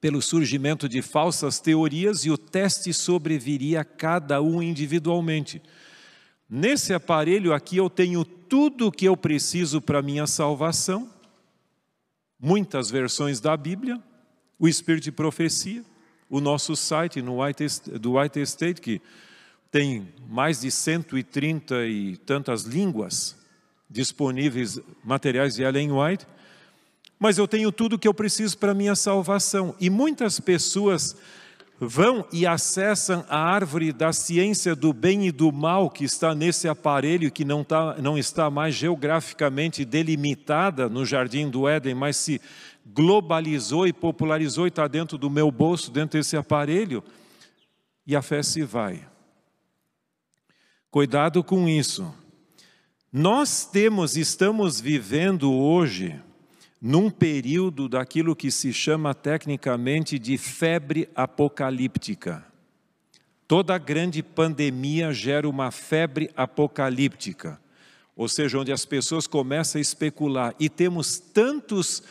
pelo 0.00 0.22
surgimento 0.22 0.88
de 0.88 1.02
falsas 1.02 1.60
teorias 1.60 2.24
e 2.24 2.30
o 2.30 2.38
teste 2.38 2.94
sobreviria 2.94 3.82
a 3.82 3.84
cada 3.84 4.40
um 4.40 4.62
individualmente. 4.62 5.60
Nesse 6.48 6.94
aparelho 6.94 7.52
aqui 7.52 7.76
eu 7.76 7.90
tenho 7.90 8.24
tudo 8.24 8.86
o 8.86 8.92
que 8.92 9.04
eu 9.04 9.14
preciso 9.14 9.82
para 9.82 10.00
minha 10.00 10.26
salvação, 10.26 11.10
muitas 12.38 12.90
versões 12.90 13.40
da 13.40 13.56
Bíblia, 13.56 14.02
o 14.58 14.68
Espírito 14.68 15.04
de 15.04 15.12
Profecia, 15.12 15.84
o 16.28 16.40
nosso 16.40 16.76
site 16.76 17.22
no 17.22 17.42
White, 17.42 17.90
do 17.98 18.18
White 18.18 18.40
Estate, 18.40 18.80
que 18.80 19.00
tem 19.70 20.08
mais 20.28 20.60
de 20.60 20.70
130 20.70 21.86
e 21.86 22.16
tantas 22.18 22.62
línguas 22.62 23.36
disponíveis, 23.88 24.80
materiais 25.02 25.54
de 25.54 25.62
Ellen 25.62 25.92
White, 25.92 26.26
mas 27.18 27.38
eu 27.38 27.48
tenho 27.48 27.72
tudo 27.72 27.98
que 27.98 28.06
eu 28.06 28.14
preciso 28.14 28.56
para 28.58 28.74
minha 28.74 28.94
salvação. 28.94 29.74
E 29.80 29.90
muitas 29.90 30.38
pessoas 30.38 31.16
vão 31.80 32.26
e 32.32 32.46
acessam 32.46 33.24
a 33.28 33.38
árvore 33.38 33.92
da 33.92 34.12
ciência 34.12 34.74
do 34.74 34.92
bem 34.92 35.26
e 35.26 35.32
do 35.32 35.52
mal 35.52 35.88
que 35.88 36.04
está 36.04 36.34
nesse 36.34 36.68
aparelho 36.68 37.30
que 37.30 37.44
não, 37.44 37.62
tá, 37.62 37.96
não 37.98 38.18
está 38.18 38.50
mais 38.50 38.74
geograficamente 38.74 39.84
delimitada 39.84 40.88
no 40.88 41.06
jardim 41.06 41.48
do 41.48 41.68
Éden, 41.68 41.94
mas 41.94 42.16
se 42.16 42.40
globalizou 42.84 43.86
e 43.86 43.92
popularizou 43.92 44.66
e 44.66 44.68
está 44.68 44.88
dentro 44.88 45.16
do 45.16 45.30
meu 45.30 45.50
bolso, 45.50 45.90
dentro 45.90 46.18
desse 46.18 46.36
aparelho, 46.36 47.02
e 48.06 48.16
a 48.16 48.22
fé 48.22 48.42
se 48.42 48.62
vai. 48.62 49.06
Cuidado 50.90 51.44
com 51.44 51.68
isso. 51.68 52.12
Nós 53.12 53.64
temos, 53.66 54.16
estamos 54.16 54.80
vivendo 54.80 55.52
hoje 55.52 56.18
num 56.80 57.10
período 57.10 57.88
daquilo 57.88 58.36
que 58.36 58.50
se 58.50 58.72
chama 58.72 59.14
tecnicamente 59.14 60.18
de 60.18 60.38
febre 60.38 61.08
apocalíptica. 61.14 62.44
Toda 63.46 63.78
grande 63.78 64.22
pandemia 64.22 65.12
gera 65.12 65.48
uma 65.48 65.70
febre 65.70 66.30
apocalíptica, 66.36 67.60
ou 68.14 68.28
seja, 68.28 68.58
onde 68.58 68.70
as 68.70 68.84
pessoas 68.84 69.26
começam 69.26 69.78
a 69.78 69.82
especular. 69.82 70.54
E 70.60 70.68
temos 70.68 71.18
tantos, 71.18 72.02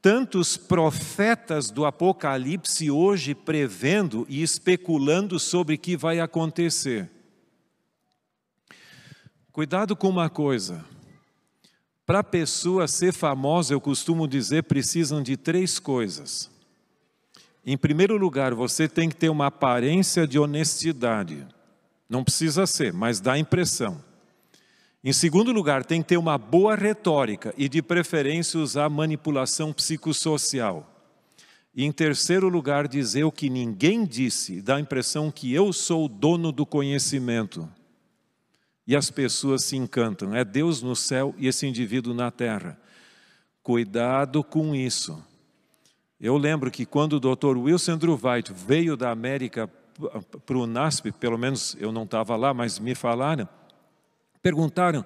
tantos 0.00 0.56
profetas 0.56 1.70
do 1.70 1.84
Apocalipse 1.84 2.90
hoje 2.90 3.34
prevendo 3.34 4.26
e 4.28 4.42
especulando 4.42 5.38
sobre 5.38 5.74
o 5.74 5.78
que 5.78 5.96
vai 5.96 6.20
acontecer. 6.20 7.10
Cuidado 9.52 9.94
com 9.94 10.08
uma 10.08 10.30
coisa. 10.30 10.84
Para 12.08 12.20
a 12.20 12.24
pessoa 12.24 12.88
ser 12.88 13.12
famosa, 13.12 13.74
eu 13.74 13.80
costumo 13.82 14.26
dizer, 14.26 14.62
precisam 14.62 15.22
de 15.22 15.36
três 15.36 15.78
coisas. 15.78 16.50
Em 17.66 17.76
primeiro 17.76 18.16
lugar, 18.16 18.54
você 18.54 18.88
tem 18.88 19.10
que 19.10 19.14
ter 19.14 19.28
uma 19.28 19.48
aparência 19.48 20.26
de 20.26 20.38
honestidade. 20.38 21.46
Não 22.08 22.24
precisa 22.24 22.66
ser, 22.66 22.94
mas 22.94 23.20
dá 23.20 23.38
impressão. 23.38 24.02
Em 25.04 25.12
segundo 25.12 25.52
lugar, 25.52 25.84
tem 25.84 26.00
que 26.00 26.08
ter 26.08 26.16
uma 26.16 26.38
boa 26.38 26.74
retórica 26.74 27.52
e, 27.58 27.68
de 27.68 27.82
preferência, 27.82 28.58
usar 28.58 28.88
manipulação 28.88 29.70
psicossocial. 29.70 30.90
E, 31.74 31.84
em 31.84 31.92
terceiro 31.92 32.48
lugar, 32.48 32.88
dizer 32.88 33.24
o 33.24 33.30
que 33.30 33.50
ninguém 33.50 34.06
disse, 34.06 34.62
dá 34.62 34.76
a 34.76 34.80
impressão 34.80 35.30
que 35.30 35.52
eu 35.52 35.74
sou 35.74 36.06
o 36.06 36.08
dono 36.08 36.52
do 36.52 36.64
conhecimento 36.64 37.68
e 38.88 38.96
as 38.96 39.10
pessoas 39.10 39.64
se 39.64 39.76
encantam. 39.76 40.34
É 40.34 40.42
Deus 40.42 40.80
no 40.80 40.96
céu 40.96 41.34
e 41.36 41.46
esse 41.46 41.66
indivíduo 41.66 42.14
na 42.14 42.30
terra. 42.30 42.80
Cuidado 43.62 44.42
com 44.42 44.74
isso. 44.74 45.22
Eu 46.18 46.38
lembro 46.38 46.70
que 46.70 46.86
quando 46.86 47.12
o 47.12 47.20
Dr. 47.20 47.58
Wilson 47.58 47.92
Andrew 47.92 48.18
White 48.20 48.50
veio 48.54 48.96
da 48.96 49.10
América 49.10 49.68
para 50.46 50.56
o 50.56 50.66
NASP, 50.66 51.12
pelo 51.12 51.36
menos 51.36 51.76
eu 51.78 51.92
não 51.92 52.04
estava 52.04 52.34
lá, 52.34 52.54
mas 52.54 52.78
me 52.78 52.94
falaram, 52.94 53.46
perguntaram, 54.40 55.04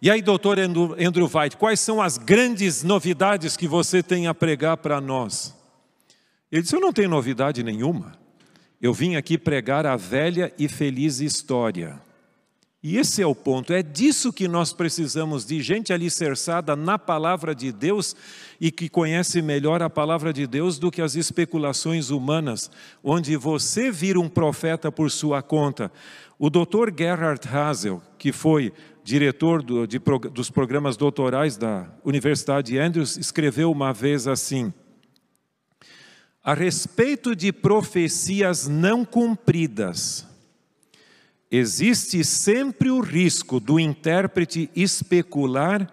e 0.00 0.10
aí, 0.10 0.22
doutor 0.22 0.58
Andrew 0.60 1.28
White, 1.32 1.56
quais 1.56 1.80
são 1.80 2.00
as 2.00 2.18
grandes 2.18 2.84
novidades 2.84 3.56
que 3.56 3.66
você 3.66 4.02
tem 4.02 4.28
a 4.28 4.34
pregar 4.34 4.76
para 4.76 5.00
nós? 5.00 5.56
Ele 6.52 6.62
disse, 6.62 6.76
eu 6.76 6.80
não 6.80 6.92
tenho 6.92 7.08
novidade 7.08 7.64
nenhuma. 7.64 8.12
Eu 8.80 8.92
vim 8.92 9.16
aqui 9.16 9.36
pregar 9.36 9.86
a 9.86 9.96
velha 9.96 10.52
e 10.56 10.68
feliz 10.68 11.20
história 11.20 12.00
e 12.86 12.98
esse 12.98 13.22
é 13.22 13.26
o 13.26 13.34
ponto, 13.34 13.72
é 13.72 13.82
disso 13.82 14.30
que 14.30 14.46
nós 14.46 14.74
precisamos, 14.74 15.46
de 15.46 15.62
gente 15.62 15.90
alicerçada 15.90 16.76
na 16.76 16.98
palavra 16.98 17.54
de 17.54 17.72
Deus 17.72 18.14
e 18.60 18.70
que 18.70 18.90
conhece 18.90 19.40
melhor 19.40 19.82
a 19.82 19.88
palavra 19.88 20.34
de 20.34 20.46
Deus 20.46 20.78
do 20.78 20.90
que 20.90 21.00
as 21.00 21.14
especulações 21.14 22.10
humanas, 22.10 22.70
onde 23.02 23.38
você 23.38 23.90
vira 23.90 24.20
um 24.20 24.28
profeta 24.28 24.92
por 24.92 25.10
sua 25.10 25.40
conta. 25.40 25.90
O 26.38 26.50
Dr. 26.50 26.92
Gerhard 26.94 27.48
Hasel, 27.48 28.02
que 28.18 28.32
foi 28.32 28.70
diretor 29.02 29.62
do, 29.62 29.86
de, 29.86 29.98
dos 30.30 30.50
programas 30.50 30.94
doutorais 30.98 31.56
da 31.56 31.88
Universidade 32.04 32.78
Andrews, 32.78 33.16
escreveu 33.16 33.72
uma 33.72 33.94
vez 33.94 34.28
assim: 34.28 34.70
a 36.42 36.52
respeito 36.52 37.34
de 37.34 37.50
profecias 37.50 38.68
não 38.68 39.06
cumpridas, 39.06 40.33
existe 41.56 42.24
sempre 42.24 42.90
o 42.90 43.00
risco 43.00 43.60
do 43.60 43.78
intérprete 43.78 44.68
especular 44.74 45.88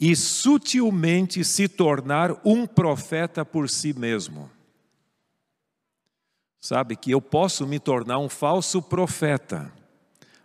e 0.00 0.16
sutilmente 0.16 1.44
se 1.44 1.68
tornar 1.68 2.34
um 2.44 2.66
profeta 2.66 3.44
por 3.44 3.70
si 3.70 3.92
mesmo. 3.92 4.50
Sabe 6.60 6.96
que 6.96 7.10
eu 7.10 7.20
posso 7.20 7.66
me 7.66 7.78
tornar 7.78 8.18
um 8.18 8.28
falso 8.28 8.82
profeta, 8.82 9.70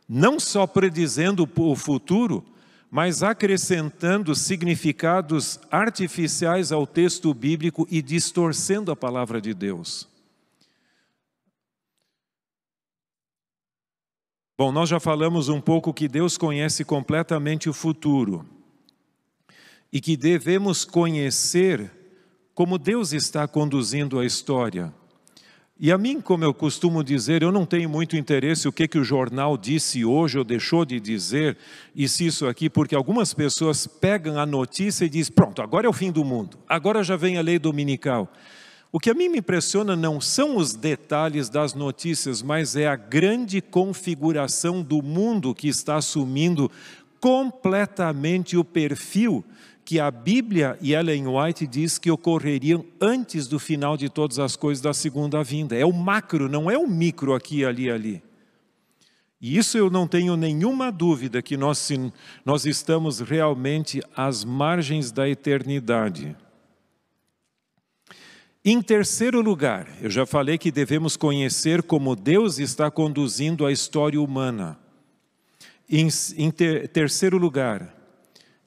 não 0.07 0.39
só 0.39 0.67
predizendo 0.67 1.49
o 1.55 1.75
futuro, 1.75 2.45
mas 2.91 3.23
acrescentando 3.23 4.35
significados 4.35 5.59
artificiais 5.71 6.71
ao 6.71 6.85
texto 6.85 7.33
bíblico 7.33 7.87
e 7.89 8.01
distorcendo 8.01 8.91
a 8.91 8.95
palavra 8.95 9.41
de 9.41 9.53
Deus. 9.53 10.07
Bom, 14.59 14.73
nós 14.73 14.89
já 14.89 14.99
falamos 14.99 15.47
um 15.47 15.61
pouco 15.61 15.93
que 15.93 16.05
Deus 16.05 16.37
conhece 16.37 16.83
completamente 16.83 17.69
o 17.69 17.73
futuro. 17.73 18.45
e 19.89 20.01
que 20.01 20.17
devemos 20.17 20.83
conhecer 20.83 21.89
como 22.53 22.77
Deus 22.77 23.13
está 23.13 23.47
conduzindo 23.47 24.19
a 24.19 24.25
história. 24.25 24.93
E 25.79 25.93
a 25.93 25.97
mim, 25.97 26.19
como 26.19 26.43
eu 26.43 26.53
costumo 26.53 27.01
dizer, 27.05 27.41
eu 27.41 27.53
não 27.53 27.65
tenho 27.65 27.89
muito 27.89 28.17
interesse 28.17 28.67
o 28.67 28.71
que, 28.73 28.85
que 28.85 28.99
o 28.99 29.03
jornal 29.03 29.57
disse 29.57 30.03
hoje 30.03 30.37
ou 30.37 30.43
deixou 30.43 30.83
de 30.83 30.99
dizer, 30.99 31.57
e 31.95 32.09
se 32.09 32.25
isso 32.25 32.45
aqui, 32.45 32.69
porque 32.69 32.93
algumas 32.93 33.33
pessoas 33.33 33.87
pegam 33.87 34.37
a 34.37 34.45
notícia 34.45 35.05
e 35.05 35.09
dizem, 35.09 35.33
pronto, 35.33 35.61
agora 35.61 35.87
é 35.87 35.89
o 35.89 35.93
fim 35.93 36.11
do 36.11 36.25
mundo, 36.25 36.59
agora 36.67 37.01
já 37.01 37.15
vem 37.15 37.37
a 37.37 37.41
lei 37.41 37.57
dominical. 37.57 38.29
O 38.91 38.99
que 38.99 39.11
a 39.11 39.13
mim 39.13 39.29
me 39.29 39.37
impressiona 39.37 39.95
não 39.95 40.19
são 40.19 40.57
os 40.57 40.73
detalhes 40.73 41.47
das 41.47 41.75
notícias, 41.75 42.41
mas 42.41 42.75
é 42.75 42.87
a 42.87 42.95
grande 42.95 43.61
configuração 43.61 44.81
do 44.81 45.01
mundo 45.01 45.53
que 45.53 45.67
está 45.67 45.97
assumindo 45.97 46.71
completamente 47.19 48.57
o 48.57 48.63
perfil 48.63 49.45
que 49.85 49.99
a 49.99 50.11
Bíblia 50.11 50.77
e 50.81 50.93
Ellen 50.93 51.27
White 51.27 51.65
diz 51.65 51.97
que 51.97 52.11
ocorreriam 52.11 52.85
antes 53.01 53.47
do 53.47 53.57
final 53.57 53.97
de 53.97 54.07
todas 54.07 54.37
as 54.37 54.55
coisas 54.55 54.81
da 54.81 54.93
segunda 54.93 55.43
vinda. 55.43 55.75
É 55.75 55.83
o 55.83 55.91
macro, 55.91 56.47
não 56.47 56.69
é 56.69 56.77
o 56.77 56.87
micro 56.87 57.33
aqui, 57.33 57.65
ali, 57.65 57.89
ali. 57.89 58.23
E 59.41 59.57
isso 59.57 59.77
eu 59.77 59.89
não 59.89 60.07
tenho 60.07 60.35
nenhuma 60.35 60.91
dúvida 60.91 61.41
que 61.41 61.57
nós, 61.57 61.89
nós 62.45 62.65
estamos 62.65 63.19
realmente 63.19 64.01
às 64.15 64.43
margens 64.43 65.11
da 65.11 65.27
eternidade. 65.27 66.35
Em 68.63 68.81
terceiro 68.81 69.39
lugar, 69.41 69.87
eu 70.01 70.09
já 70.09 70.25
falei 70.25 70.57
que 70.57 70.69
devemos 70.69 71.15
conhecer 71.15 71.81
como 71.81 72.13
Deus 72.13 72.59
está 72.59 72.91
conduzindo 72.91 73.65
a 73.65 73.71
história 73.71 74.19
humana. 74.19 74.77
Em, 75.89 76.09
em 76.35 76.51
ter, 76.51 76.89
terceiro 76.89 77.37
lugar, 77.37 77.95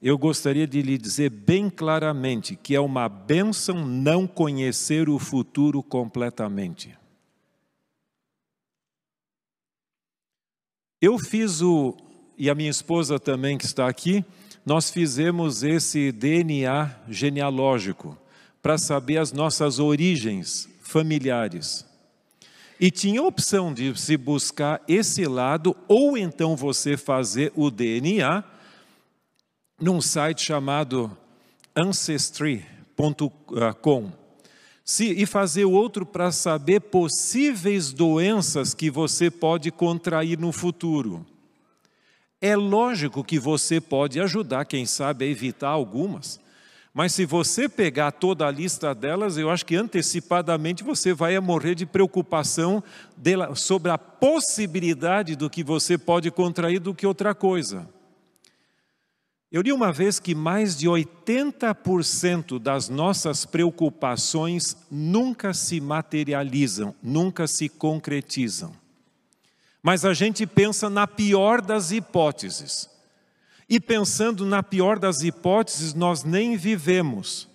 eu 0.01 0.17
gostaria 0.17 0.67
de 0.67 0.81
lhe 0.81 0.97
dizer 0.97 1.29
bem 1.29 1.69
claramente 1.69 2.57
que 2.57 2.75
é 2.75 2.81
uma 2.81 3.07
bênção 3.07 3.87
não 3.87 4.27
conhecer 4.27 5.11
o 5.11 5.19
futuro 5.19 5.83
completamente. 5.83 6.97
Eu 11.03 11.19
fiz 11.19 11.61
o, 11.61 11.95
e 12.39 12.49
a 12.49 12.55
minha 12.55 12.71
esposa 12.71 13.21
também 13.21 13.59
que 13.59 13.67
está 13.67 13.87
aqui, 13.89 14.25
nós 14.65 14.89
fizemos 14.91 15.63
esse 15.63 16.11
DNA 16.11 16.99
genealógico 17.09 18.17
para 18.63 18.79
saber 18.79 19.19
as 19.19 19.33
nossas 19.33 19.79
origens 19.81 20.69
familiares. 20.81 21.85
E 22.79 22.91
tinha 22.91 23.21
a 23.21 23.25
opção 23.25 23.75
de 23.75 23.95
se 24.01 24.17
buscar 24.17 24.81
esse 24.89 25.27
lado, 25.27 25.77
ou 25.87 26.17
então 26.17 26.57
você 26.57 26.97
fazer 26.97 27.53
o 27.55 27.71
DNA 27.71 28.43
num 29.81 30.01
site 30.01 30.43
chamado 30.43 31.17
ancestry.com. 31.75 32.63
e 35.01 35.27
fazer 35.27 35.65
outro 35.65 36.07
para 36.07 36.31
saber 36.31 36.81
possíveis 36.81 37.93
doenças 37.93 38.75
que 38.75 38.91
você 38.91 39.31
pode 39.31 39.71
contrair 39.71 40.39
no 40.39 40.53
futuro. 40.53 41.27
É 42.41 42.57
lógico 42.57 43.23
que 43.23 43.39
você 43.39 43.81
pode 43.81 44.21
ajudar, 44.21 44.65
quem 44.65 44.85
sabe, 44.85 45.25
a 45.25 45.29
evitar 45.29 45.69
algumas, 45.69 46.41
mas 46.95 47.13
se 47.15 47.25
você 47.25 47.69
pegar 47.69 48.13
toda 48.13 48.47
a 48.47 48.51
lista 48.51 48.95
delas, 48.95 49.39
eu 49.39 49.49
acho 49.49 49.65
que 49.65 49.75
antecipadamente 49.75 50.85
você 50.85 51.15
vai 51.15 51.39
morrer 51.41 51.75
de 51.75 51.87
preocupação 51.87 52.85
sobre 53.57 53.91
a 53.91 53.97
possibilidade 53.97 55.35
do 55.35 55.49
que 55.49 55.65
você 55.65 55.97
pode 55.97 56.31
contrair 56.31 56.81
do 56.81 56.95
que 56.95 57.07
outra 57.07 57.35
coisa. 57.35 57.89
Eu 59.51 59.63
li 59.63 59.73
uma 59.73 59.93
vez 59.93 60.19
que 60.19 60.35
mais 60.35 60.77
de 60.77 60.87
80% 60.87 62.59
das 62.59 62.89
nossas 62.91 63.47
preocupações 63.47 64.77
nunca 64.91 65.55
se 65.55 65.81
materializam, 65.81 66.95
nunca 67.03 67.47
se 67.47 67.69
concretizam. 67.69 68.73
Mas 69.83 70.05
a 70.05 70.15
gente 70.15 70.47
pensa 70.47 70.89
na 70.89 71.07
pior 71.07 71.61
das 71.61 71.91
hipóteses. 71.91 72.92
E 73.69 73.81
pensando 73.81 74.45
na 74.45 74.63
pior 74.63 74.99
das 74.99 75.23
hipóteses, 75.23 75.95
nós 75.95 76.25
nem 76.25 76.57
vivemos. 76.57 77.49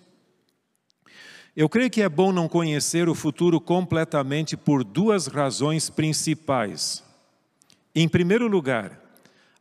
Eu 1.54 1.68
creio 1.68 1.90
que 1.90 2.02
é 2.02 2.08
bom 2.08 2.30
não 2.30 2.48
conhecer 2.48 3.08
o 3.08 3.14
futuro 3.14 3.60
completamente 3.60 4.56
por 4.56 4.84
duas 4.84 5.26
razões 5.26 5.90
principais. 5.90 7.02
Em 7.94 8.08
primeiro 8.08 8.46
lugar, 8.46 9.00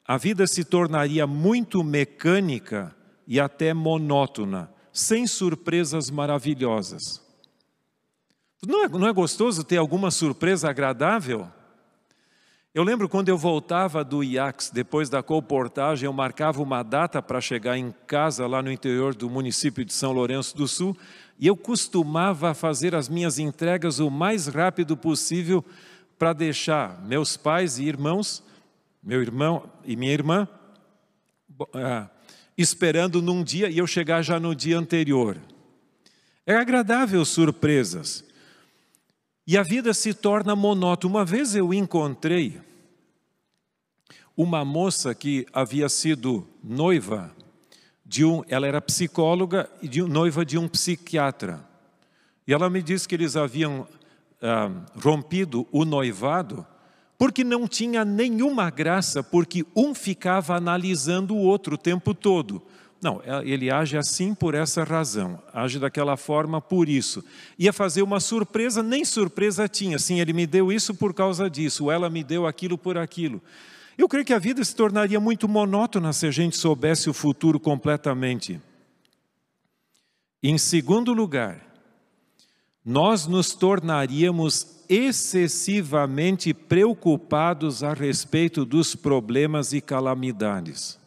a 0.07 0.15
vida 0.15 0.45
se 0.45 0.63
tornaria 0.63 1.25
muito 1.25 1.83
mecânica 1.83 2.95
e 3.27 3.39
até 3.39 3.73
monótona, 3.73 4.71
sem 4.93 5.25
surpresas 5.27 6.09
maravilhosas. 6.09 7.21
Não 8.65 8.85
é, 8.85 8.87
não 8.87 9.07
é 9.07 9.11
gostoso 9.11 9.63
ter 9.63 9.77
alguma 9.77 10.09
surpresa 10.09 10.69
agradável? 10.69 11.51
Eu 12.77 12.83
lembro 12.83 13.09
quando 13.09 13.27
eu 13.27 13.39
voltava 13.39 14.03
do 14.03 14.23
IACS, 14.23 14.69
depois 14.69 15.09
da 15.09 15.23
colportagem, 15.23 16.05
eu 16.05 16.13
marcava 16.13 16.61
uma 16.61 16.83
data 16.83 17.23
para 17.23 17.41
chegar 17.41 17.75
em 17.75 17.91
casa 18.05 18.45
lá 18.45 18.61
no 18.61 18.71
interior 18.71 19.15
do 19.15 19.27
município 19.27 19.83
de 19.83 19.91
São 19.91 20.11
Lourenço 20.11 20.55
do 20.55 20.67
Sul, 20.67 20.95
e 21.39 21.47
eu 21.47 21.57
costumava 21.57 22.53
fazer 22.53 22.93
as 22.93 23.09
minhas 23.09 23.39
entregas 23.39 23.97
o 23.97 24.11
mais 24.11 24.45
rápido 24.45 24.95
possível 24.95 25.65
para 26.19 26.33
deixar 26.33 27.03
meus 27.03 27.35
pais 27.35 27.79
e 27.79 27.85
irmãos 27.85 28.43
meu 29.01 29.23
irmão 29.23 29.67
e 29.83 29.95
minha 29.95 30.13
irmã, 30.13 30.47
ah, 31.73 32.07
esperando 32.55 33.23
num 33.23 33.43
dia 33.43 33.71
e 33.71 33.79
eu 33.79 33.87
chegar 33.87 34.21
já 34.21 34.39
no 34.39 34.53
dia 34.53 34.77
anterior. 34.77 35.35
É 36.45 36.55
agradável 36.55 37.25
surpresas. 37.25 38.23
E 39.47 39.57
a 39.57 39.63
vida 39.63 39.95
se 39.95 40.13
torna 40.13 40.55
monótona. 40.55 41.15
Uma 41.15 41.25
vez 41.25 41.55
eu 41.55 41.73
encontrei 41.73 42.66
uma 44.37 44.63
moça 44.63 45.15
que 45.15 45.47
havia 45.51 45.89
sido 45.89 46.47
noiva 46.63 47.35
de 48.05 48.23
um, 48.23 48.43
ela 48.47 48.67
era 48.67 48.79
psicóloga 48.79 49.67
e 49.81 49.87
de, 49.87 50.03
noiva 50.03 50.45
de 50.45 50.57
um 50.57 50.67
psiquiatra. 50.67 51.67
E 52.47 52.53
ela 52.53 52.69
me 52.69 52.81
disse 52.83 53.07
que 53.07 53.15
eles 53.15 53.35
haviam 53.35 53.87
ah, 54.41 54.69
rompido 55.03 55.67
o 55.71 55.83
noivado 55.83 56.65
porque 57.17 57.43
não 57.43 57.67
tinha 57.67 58.05
nenhuma 58.05 58.69
graça, 58.69 59.23
porque 59.23 59.65
um 59.75 59.95
ficava 59.95 60.55
analisando 60.55 61.35
o 61.35 61.39
outro 61.39 61.73
o 61.73 61.77
tempo 61.77 62.13
todo. 62.13 62.61
Não, 63.01 63.21
é, 63.25 63.47
ele 63.47 63.71
age 63.71 63.97
assim 63.97 64.35
por 64.35 64.53
essa 64.53 64.83
razão, 64.83 65.41
age 65.51 65.79
daquela 65.79 66.15
forma 66.15 66.61
por 66.61 66.87
isso. 66.87 67.23
Ia 67.57 67.73
fazer 67.73 68.03
uma 68.03 68.19
surpresa, 68.19 68.83
nem 68.83 69.03
surpresa 69.03 69.67
tinha. 69.67 69.97
Sim, 69.97 70.19
ele 70.19 70.31
me 70.31 70.45
deu 70.45 70.71
isso 70.71 70.93
por 70.93 71.13
causa 71.13 71.49
disso, 71.49 71.89
ela 71.89 72.09
me 72.09 72.23
deu 72.23 72.45
aquilo 72.45 72.77
por 72.77 72.97
aquilo. 72.97 73.41
Eu 73.97 74.07
creio 74.07 74.25
que 74.25 74.33
a 74.33 74.39
vida 74.39 74.63
se 74.63 74.75
tornaria 74.75 75.19
muito 75.19 75.47
monótona 75.47 76.13
se 76.13 76.27
a 76.27 76.31
gente 76.31 76.55
soubesse 76.55 77.09
o 77.09 77.13
futuro 77.13 77.59
completamente. 77.59 78.61
Em 80.43 80.57
segundo 80.57 81.13
lugar, 81.13 81.65
nós 82.85 83.25
nos 83.25 83.53
tornaríamos 83.53 84.77
excessivamente 84.87 86.53
preocupados 86.53 87.83
a 87.83 87.93
respeito 87.93 88.63
dos 88.63 88.95
problemas 88.95 89.73
e 89.73 89.81
calamidades. 89.81 90.99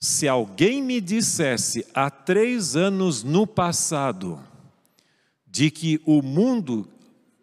Se 0.00 0.26
alguém 0.26 0.82
me 0.82 1.00
dissesse 1.00 1.86
há 1.94 2.10
três 2.10 2.74
anos 2.74 3.22
no 3.22 3.46
passado 3.46 4.40
de 5.46 5.70
que 5.70 6.00
o 6.06 6.22
mundo 6.22 6.88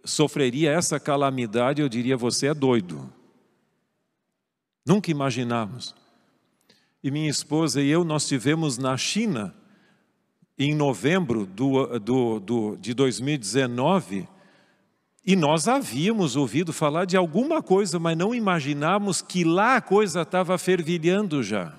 sofreria 0.04 0.72
essa 0.72 1.00
calamidade, 1.00 1.82
eu 1.82 1.88
diria: 1.88 2.18
você 2.18 2.48
é 2.48 2.54
doido. 2.56 3.17
Nunca 4.88 5.12
imaginamos. 5.12 5.94
E 7.04 7.12
minha 7.12 7.30
esposa 7.30 7.82
e 7.82 7.90
eu, 7.90 8.06
nós 8.06 8.26
tivemos 8.26 8.78
na 8.78 8.96
China, 8.96 9.54
em 10.58 10.74
novembro 10.74 11.46
do, 11.46 12.00
do, 12.00 12.40
do, 12.40 12.78
de 12.78 12.94
2019, 12.94 14.26
e 15.26 15.36
nós 15.36 15.68
havíamos 15.68 16.38
ouvido 16.38 16.72
falar 16.72 17.04
de 17.04 17.18
alguma 17.18 17.62
coisa, 17.62 18.00
mas 18.00 18.18
não 18.18 18.34
imaginávamos 18.34 19.22
que 19.22 19.44
lá 19.44 19.76
a 19.76 19.82
coisa 19.82 20.22
estava 20.22 20.58
fervilhando 20.58 21.44
já. 21.44 21.78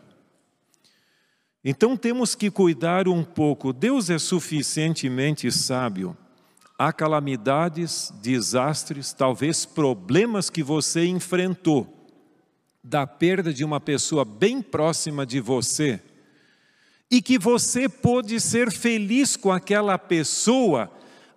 Então 1.65 1.97
temos 1.97 2.35
que 2.35 2.51
cuidar 2.51 3.09
um 3.09 3.25
pouco. 3.25 3.73
Deus 3.73 4.11
é 4.11 4.19
suficientemente 4.19 5.51
sábio. 5.51 6.15
Há 6.79 6.93
calamidades, 6.93 8.13
desastres, 8.21 9.15
talvez 9.15 9.65
problemas 9.65 10.51
que 10.51 10.63
você 10.63 11.07
enfrentou, 11.07 11.98
da 12.89 13.07
perda 13.07 13.53
de 13.53 13.65
uma 13.65 13.79
pessoa 13.79 14.25
bem 14.25 14.63
próxima 14.63 15.27
de 15.27 15.41
você, 15.41 16.01
e 17.11 17.21
que 17.21 17.39
você 17.39 17.89
pôde 17.89 18.41
ser 18.41 18.71
feliz 18.71 19.37
com 19.37 19.53
aquela 19.53 19.99
pessoa 19.99 20.91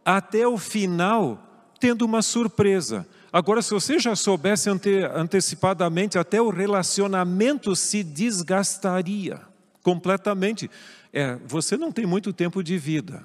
até 0.04 0.48
o 0.48 0.58
final 0.58 1.74
tendo 1.80 2.04
uma 2.04 2.22
surpresa. 2.22 3.08
Agora, 3.34 3.62
se 3.62 3.72
você 3.72 3.98
já 3.98 4.16
soubesse 4.16 4.70
ante, 4.70 5.04
antecipadamente, 5.14 6.18
até 6.18 6.42
o 6.42 6.50
relacionamento 6.50 7.76
se 7.76 8.04
desgastaria 8.04 9.42
completamente. 9.82 10.70
É, 11.12 11.38
você 11.46 11.78
não 11.78 11.92
tem 11.92 12.06
muito 12.06 12.32
tempo 12.32 12.64
de 12.64 12.78
vida. 12.78 13.24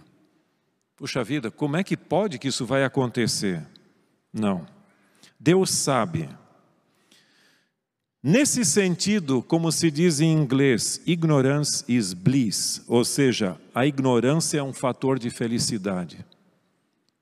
Puxa 0.97 1.23
vida, 1.23 1.51
como 1.51 1.77
é 1.77 1.85
que 1.85 1.97
pode 1.97 2.39
que 2.39 2.49
isso 2.49 2.65
vai 2.65 2.85
acontecer? 2.85 3.67
Não. 4.33 4.67
Deus 5.39 5.71
sabe. 5.71 6.29
Nesse 8.29 8.65
sentido, 8.65 9.41
como 9.41 9.71
se 9.71 9.89
diz 9.89 10.19
em 10.21 10.33
inglês, 10.33 11.01
ignorance 11.07 11.85
is 11.87 12.13
bliss, 12.13 12.83
ou 12.89 13.05
seja, 13.05 13.57
a 13.73 13.87
ignorância 13.87 14.59
é 14.59 14.63
um 14.65 14.73
fator 14.73 15.17
de 15.17 15.31
felicidade. 15.31 16.27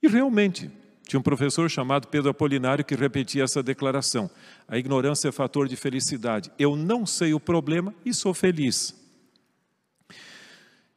E 0.02 0.08
realmente, 0.08 0.70
tinha 1.06 1.20
um 1.20 1.22
professor 1.22 1.68
chamado 1.68 2.08
Pedro 2.08 2.30
Apolinário 2.30 2.82
que 2.82 2.94
repetia 2.94 3.44
essa 3.44 3.62
declaração: 3.62 4.30
a 4.66 4.78
ignorância 4.78 5.28
é 5.28 5.30
fator 5.30 5.68
de 5.68 5.76
felicidade. 5.76 6.50
Eu 6.58 6.74
não 6.74 7.04
sei 7.04 7.34
o 7.34 7.38
problema 7.38 7.94
e 8.02 8.14
sou 8.14 8.32
feliz. 8.32 8.98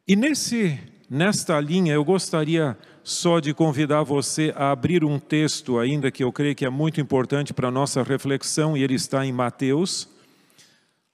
E 0.08 0.16
nesse, 0.16 0.80
nesta 1.10 1.60
linha, 1.60 1.92
eu 1.92 2.06
gostaria 2.06 2.78
só 3.08 3.40
de 3.40 3.54
convidar 3.54 4.04
você 4.04 4.54
a 4.54 4.70
abrir 4.70 5.06
um 5.06 5.18
texto 5.18 5.80
ainda 5.80 6.12
que 6.12 6.22
eu 6.22 6.30
creio 6.30 6.54
que 6.54 6.66
é 6.66 6.70
muito 6.70 7.00
importante 7.00 7.54
para 7.54 7.70
a 7.70 7.72
nossa 7.72 8.04
reflexão, 8.04 8.76
e 8.76 8.84
ele 8.84 8.96
está 8.96 9.26
em 9.26 9.32
Mateus, 9.32 10.10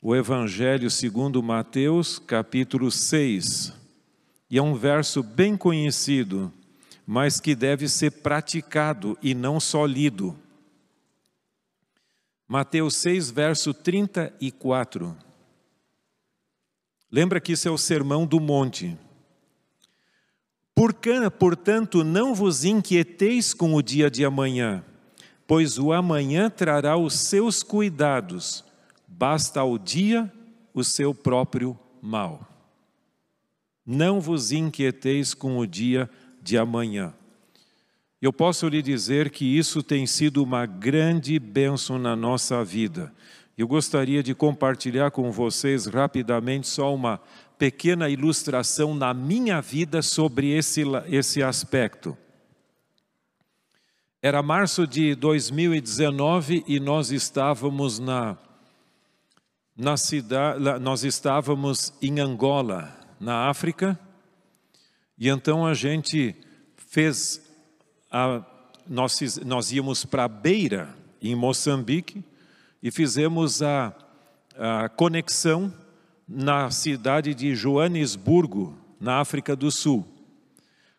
o 0.01 0.15
Evangelho 0.15 0.89
segundo 0.89 1.43
Mateus, 1.43 2.17
capítulo 2.17 2.89
6. 2.89 3.73
E 4.49 4.57
é 4.57 4.61
um 4.61 4.73
verso 4.73 5.21
bem 5.21 5.55
conhecido, 5.55 6.51
mas 7.05 7.39
que 7.39 7.53
deve 7.53 7.87
ser 7.87 8.09
praticado 8.09 9.15
e 9.21 9.35
não 9.35 9.59
só 9.59 9.85
lido. 9.85 10.35
Mateus 12.47 12.95
6, 12.95 13.29
verso 13.29 13.71
34. 13.71 15.15
Lembra 17.11 17.39
que 17.39 17.51
isso 17.51 17.67
é 17.67 17.71
o 17.71 17.77
sermão 17.77 18.25
do 18.25 18.39
monte. 18.39 18.97
Portanto, 21.39 22.03
não 22.03 22.33
vos 22.33 22.63
inquieteis 22.65 23.53
com 23.53 23.73
o 23.75 23.81
dia 23.81 24.09
de 24.09 24.25
amanhã, 24.25 24.83
pois 25.47 25.77
o 25.77 25.91
amanhã 25.91 26.49
trará 26.49 26.97
os 26.97 27.13
seus 27.13 27.63
cuidados, 27.63 28.63
basta 29.07 29.59
ao 29.59 29.77
dia 29.77 30.31
o 30.73 30.83
seu 30.83 31.13
próprio 31.13 31.77
mal. 32.01 32.47
Não 33.85 34.19
vos 34.19 34.51
inquieteis 34.51 35.33
com 35.33 35.57
o 35.57 35.67
dia 35.67 36.09
de 36.41 36.57
amanhã. 36.57 37.13
Eu 38.21 38.31
posso 38.31 38.67
lhe 38.69 38.81
dizer 38.81 39.29
que 39.29 39.45
isso 39.45 39.83
tem 39.83 40.07
sido 40.07 40.41
uma 40.41 40.65
grande 40.65 41.37
bênção 41.37 41.99
na 41.99 42.15
nossa 42.15 42.63
vida. 42.63 43.11
Eu 43.57 43.67
gostaria 43.67 44.23
de 44.23 44.33
compartilhar 44.33 45.11
com 45.11 45.29
vocês 45.31 45.85
rapidamente 45.85 46.67
só 46.67 46.95
uma 46.95 47.19
pequena 47.57 48.09
ilustração 48.09 48.93
na 48.93 49.13
minha 49.13 49.61
vida 49.61 50.01
sobre 50.01 50.51
esse, 50.51 50.83
esse 51.07 51.41
aspecto. 51.41 52.17
Era 54.21 54.41
março 54.41 54.87
de 54.87 55.15
2019 55.15 56.63
e 56.67 56.79
nós 56.79 57.11
estávamos 57.11 57.99
na, 57.99 58.37
na 59.75 59.97
cidade, 59.97 60.59
nós 60.79 61.03
estávamos 61.03 61.93
em 62.01 62.19
Angola, 62.19 62.97
na 63.19 63.49
África, 63.49 63.99
e 65.17 65.29
então 65.29 65.65
a 65.65 65.73
gente 65.73 66.35
fez, 66.77 67.41
a, 68.09 68.41
nós, 68.87 69.39
nós 69.45 69.71
íamos 69.71 70.05
para 70.05 70.27
Beira, 70.27 70.95
em 71.21 71.35
Moçambique, 71.35 72.23
e 72.81 72.91
fizemos 72.91 73.61
a, 73.61 73.93
a 74.57 74.89
conexão 74.89 75.73
na 76.27 76.69
cidade 76.71 77.33
de 77.33 77.55
Joanesburgo, 77.55 78.77
na 78.99 79.19
África 79.19 79.55
do 79.55 79.69
Sul. 79.71 80.05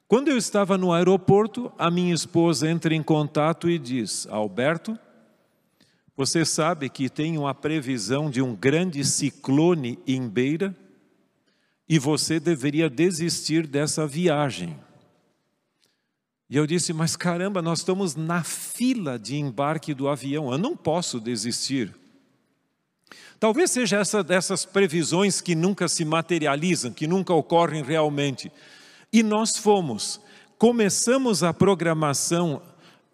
Quando 0.07 0.29
eu 0.29 0.37
estava 0.37 0.77
no 0.77 0.93
aeroporto, 0.93 1.73
a 1.79 1.91
minha 1.91 2.15
esposa 2.15 2.71
entra 2.71 2.95
em 2.95 3.03
contato 3.03 3.69
e 3.69 3.79
diz: 3.79 4.27
Alberto, 4.29 4.99
você 6.17 6.45
sabe 6.45 6.89
que 6.89 7.09
tem 7.09 7.37
uma 7.37 7.55
previsão 7.55 8.31
de 8.31 8.41
um 8.41 8.55
grande 8.55 9.05
ciclone 9.05 9.99
em 10.07 10.29
Beira 10.29 10.77
e 11.89 11.99
você 11.99 12.39
deveria 12.39 12.89
desistir 12.89 13.67
dessa 13.67 14.07
viagem. 14.07 14.79
E 16.49 16.57
eu 16.57 16.67
disse: 16.67 16.93
Mas 16.93 17.17
caramba, 17.17 17.61
nós 17.61 17.81
estamos 17.81 18.15
na 18.15 18.45
fila 18.45 19.19
de 19.19 19.37
embarque 19.37 19.95
do 19.95 20.09
avião, 20.09 20.53
eu 20.53 20.59
não 20.59 20.77
posso 20.77 21.19
desistir. 21.19 21.95
Talvez 23.39 23.71
seja 23.71 23.99
essa 23.99 24.23
dessas 24.23 24.65
previsões 24.65 25.41
que 25.41 25.55
nunca 25.55 25.89
se 25.89 26.05
materializam, 26.05 26.93
que 26.93 27.07
nunca 27.07 27.33
ocorrem 27.35 27.83
realmente. 27.83 28.51
E 29.13 29.23
nós 29.23 29.57
fomos, 29.57 30.21
começamos 30.59 31.43
a 31.43 31.53
programação 31.53 32.63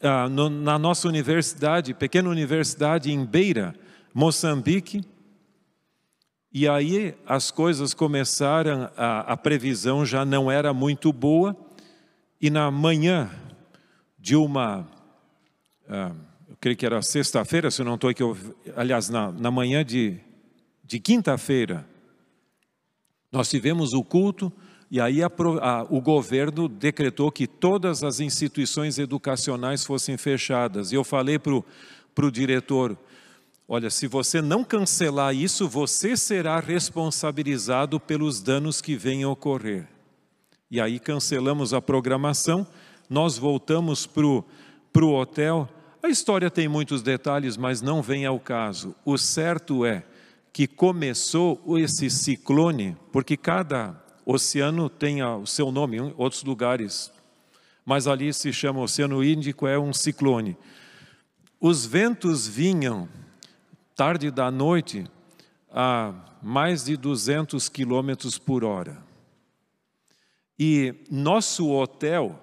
ah, 0.03 0.29
no, 0.29 0.49
na 0.49 0.79
nossa 0.79 1.09
universidade, 1.09 1.95
pequena 1.95 2.29
universidade 2.29 3.11
em 3.11 3.25
Beira, 3.25 3.75
Moçambique, 4.15 5.05
e 6.53 6.69
aí 6.69 7.15
as 7.27 7.51
coisas 7.51 7.95
começaram, 7.95 8.91
a, 8.97 9.33
a 9.33 9.37
previsão 9.37 10.05
já 10.05 10.25
não 10.25 10.51
era 10.51 10.75
muito 10.75 11.13
boa, 11.13 11.57
e 12.41 12.51
na 12.51 12.71
manhã 12.71 13.31
de 14.19 14.35
uma. 14.35 14.89
Ah, 15.89 16.13
creio 16.61 16.77
que 16.77 16.85
era 16.85 17.01
sexta-feira, 17.01 17.71
se 17.71 17.83
não 17.83 17.95
estou 17.95 18.11
aqui, 18.11 18.23
aliás, 18.77 19.09
na, 19.09 19.33
na 19.33 19.51
manhã 19.51 19.83
de, 19.83 20.19
de 20.85 21.01
quinta-feira, 21.01 21.87
nós 23.33 23.49
tivemos 23.49 23.95
o 23.95 24.05
culto 24.05 24.53
e 24.91 25.01
aí 25.01 25.23
a, 25.23 25.31
a, 25.63 25.83
o 25.89 26.01
governo 26.01 26.69
decretou 26.69 27.33
que 27.33 27.47
todas 27.47 28.03
as 28.03 28.21
instituições 28.21 28.99
educacionais 28.99 29.85
fossem 29.85 30.19
fechadas. 30.19 30.91
E 30.91 30.97
eu 30.97 31.05
falei 31.05 31.39
para 31.39 31.55
o 32.27 32.31
diretor, 32.31 32.99
olha, 33.69 33.89
se 33.89 34.07
você 34.07 34.43
não 34.43 34.65
cancelar 34.65 35.35
isso, 35.35 35.69
você 35.69 36.17
será 36.17 36.59
responsabilizado 36.59 37.99
pelos 37.99 38.43
danos 38.43 38.83
que 38.83 38.97
venham 38.97 39.31
ocorrer. 39.31 39.89
E 40.71 40.81
aí 40.81 40.99
cancelamos 40.99 41.73
a 41.73 41.81
programação, 41.81 42.67
nós 43.09 43.39
voltamos 43.39 44.07
para 44.07 44.27
o 44.27 45.15
hotel, 45.15 45.69
a 46.03 46.09
história 46.09 46.51
tem 46.51 46.67
muitos 46.69 47.03
detalhes, 47.03 47.57
mas 47.57 47.83
não 47.83 48.01
vem 48.01 48.25
ao 48.25 48.41
caso. 48.41 48.95
O 49.05 49.19
certo 49.19 49.85
é 49.85 50.05
que 50.53 50.67
começou 50.67 51.63
esse 51.79 52.09
ciclone, 52.11 52.97
porque 53.13 53.37
cada 53.37 54.03
oceano 54.25 54.89
tem 54.89 55.23
o 55.23 55.47
seu 55.47 55.71
nome, 55.71 55.99
em 55.99 56.15
outros 56.17 56.43
lugares, 56.43 57.13
mas 57.85 58.07
ali 58.07 58.33
se 58.33 58.53
chama 58.53 58.81
Oceano 58.81 59.23
Índico, 59.23 59.67
é 59.67 59.79
um 59.79 59.93
ciclone. 59.93 60.57
Os 61.61 61.85
ventos 61.85 62.47
vinham 62.49 63.09
tarde 63.95 64.31
da 64.31 64.51
noite 64.51 65.05
a 65.71 66.15
mais 66.43 66.85
de 66.85 66.97
200 66.97 67.69
quilômetros 67.69 68.39
por 68.39 68.65
hora. 68.65 69.03
E 70.59 70.95
nosso 71.11 71.71
hotel 71.71 72.39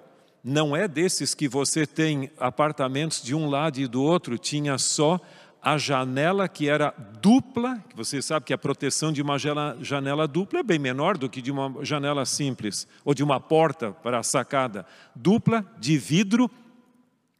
não 0.48 0.74
é 0.74 0.88
desses 0.88 1.34
que 1.34 1.46
você 1.46 1.86
tem 1.86 2.30
apartamentos 2.38 3.22
de 3.22 3.34
um 3.34 3.50
lado 3.50 3.78
e 3.78 3.86
do 3.86 4.02
outro, 4.02 4.38
tinha 4.38 4.78
só 4.78 5.20
a 5.60 5.76
janela 5.76 6.48
que 6.48 6.70
era 6.70 6.94
dupla, 7.20 7.84
que 7.86 7.94
você 7.94 8.22
sabe 8.22 8.46
que 8.46 8.54
a 8.54 8.58
proteção 8.58 9.12
de 9.12 9.20
uma 9.20 9.36
janela 9.38 10.26
dupla 10.26 10.60
é 10.60 10.62
bem 10.62 10.78
menor 10.78 11.18
do 11.18 11.28
que 11.28 11.42
de 11.42 11.50
uma 11.50 11.84
janela 11.84 12.24
simples, 12.24 12.88
ou 13.04 13.12
de 13.12 13.22
uma 13.22 13.38
porta 13.38 13.92
para 13.92 14.20
a 14.20 14.22
sacada 14.22 14.86
dupla, 15.14 15.62
de 15.78 15.98
vidro, 15.98 16.50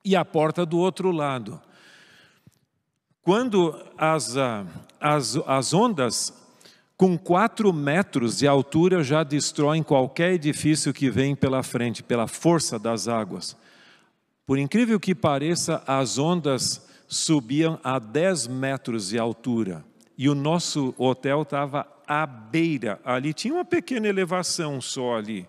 e 0.04 0.14
a 0.14 0.22
porta 0.22 0.66
do 0.66 0.76
outro 0.76 1.10
lado. 1.10 1.58
Quando 3.22 3.74
as, 3.96 4.36
ah, 4.36 4.66
as, 5.00 5.34
as 5.46 5.72
ondas 5.72 6.32
com 6.98 7.16
quatro 7.16 7.72
metros 7.72 8.38
de 8.38 8.48
altura 8.48 9.04
já 9.04 9.22
destroem 9.22 9.84
qualquer 9.84 10.32
edifício 10.32 10.92
que 10.92 11.08
vem 11.08 11.36
pela 11.36 11.62
frente, 11.62 12.02
pela 12.02 12.26
força 12.26 12.76
das 12.76 13.06
águas. 13.06 13.56
Por 14.44 14.58
incrível 14.58 14.98
que 14.98 15.14
pareça, 15.14 15.80
as 15.86 16.18
ondas 16.18 16.84
subiam 17.06 17.78
a 17.84 18.00
10 18.00 18.48
metros 18.48 19.10
de 19.10 19.18
altura 19.18 19.84
e 20.18 20.28
o 20.28 20.34
nosso 20.34 20.92
hotel 20.98 21.42
estava 21.42 21.86
à 22.04 22.26
beira, 22.26 23.00
ali 23.04 23.32
tinha 23.32 23.54
uma 23.54 23.64
pequena 23.64 24.08
elevação 24.08 24.80
só 24.80 25.16
ali. 25.16 25.46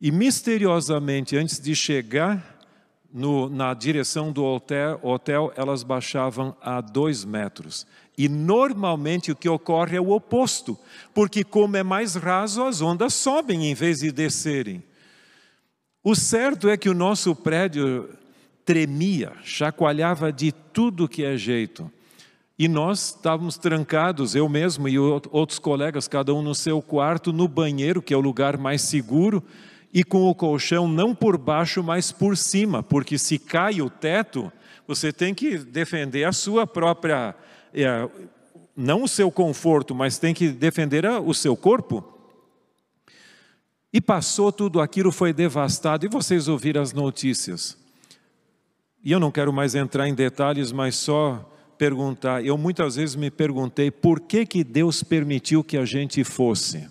E 0.00 0.12
misteriosamente, 0.12 1.36
antes 1.36 1.58
de 1.58 1.74
chegar 1.74 2.60
no, 3.12 3.48
na 3.48 3.74
direção 3.74 4.30
do 4.30 4.44
hotel, 4.44 5.00
hotel, 5.02 5.52
elas 5.56 5.82
baixavam 5.82 6.56
a 6.60 6.80
dois 6.80 7.24
metros. 7.24 7.84
E 8.18 8.28
normalmente 8.28 9.30
o 9.30 9.36
que 9.36 9.48
ocorre 9.48 9.96
é 9.96 10.00
o 10.00 10.10
oposto, 10.10 10.76
porque 11.14 11.44
como 11.44 11.76
é 11.76 11.84
mais 11.84 12.16
raso, 12.16 12.64
as 12.64 12.82
ondas 12.82 13.14
sobem 13.14 13.70
em 13.70 13.74
vez 13.74 13.98
de 14.00 14.10
descerem. 14.10 14.82
O 16.02 16.16
certo 16.16 16.68
é 16.68 16.76
que 16.76 16.88
o 16.88 16.94
nosso 16.94 17.34
prédio 17.36 18.10
tremia, 18.64 19.32
chacoalhava 19.44 20.32
de 20.32 20.50
tudo 20.50 21.08
que 21.08 21.24
é 21.24 21.36
jeito. 21.36 21.90
E 22.58 22.66
nós 22.66 23.14
estávamos 23.14 23.56
trancados, 23.56 24.34
eu 24.34 24.48
mesmo 24.48 24.88
e 24.88 24.98
outros 24.98 25.60
colegas, 25.60 26.08
cada 26.08 26.34
um 26.34 26.42
no 26.42 26.56
seu 26.56 26.82
quarto, 26.82 27.32
no 27.32 27.46
banheiro, 27.46 28.02
que 28.02 28.12
é 28.12 28.16
o 28.16 28.20
lugar 28.20 28.58
mais 28.58 28.82
seguro, 28.82 29.42
e 29.94 30.02
com 30.02 30.28
o 30.28 30.34
colchão 30.34 30.88
não 30.88 31.14
por 31.14 31.38
baixo, 31.38 31.84
mas 31.84 32.10
por 32.10 32.36
cima, 32.36 32.82
porque 32.82 33.16
se 33.16 33.38
cai 33.38 33.80
o 33.80 33.88
teto, 33.88 34.52
você 34.88 35.12
tem 35.12 35.34
que 35.34 35.56
defender 35.58 36.24
a 36.24 36.32
sua 36.32 36.66
própria, 36.66 37.34
não 38.76 39.02
o 39.02 39.08
seu 39.08 39.30
conforto, 39.30 39.94
mas 39.94 40.18
tem 40.18 40.32
que 40.32 40.48
defender 40.48 41.04
o 41.04 41.34
seu 41.34 41.56
corpo. 41.56 42.04
E 43.92 44.00
passou 44.00 44.52
tudo 44.52 44.80
aquilo, 44.80 45.10
foi 45.10 45.32
devastado, 45.32 46.04
e 46.04 46.08
vocês 46.08 46.46
ouviram 46.46 46.82
as 46.82 46.92
notícias. 46.92 47.76
E 49.02 49.10
eu 49.10 49.18
não 49.18 49.30
quero 49.30 49.52
mais 49.52 49.74
entrar 49.74 50.08
em 50.08 50.14
detalhes, 50.14 50.70
mas 50.70 50.94
só 50.96 51.44
perguntar, 51.78 52.44
eu 52.44 52.58
muitas 52.58 52.96
vezes 52.96 53.14
me 53.14 53.30
perguntei 53.30 53.90
por 53.90 54.20
que, 54.20 54.44
que 54.44 54.64
Deus 54.64 55.02
permitiu 55.02 55.62
que 55.62 55.76
a 55.76 55.84
gente 55.84 56.22
fosse. 56.24 56.88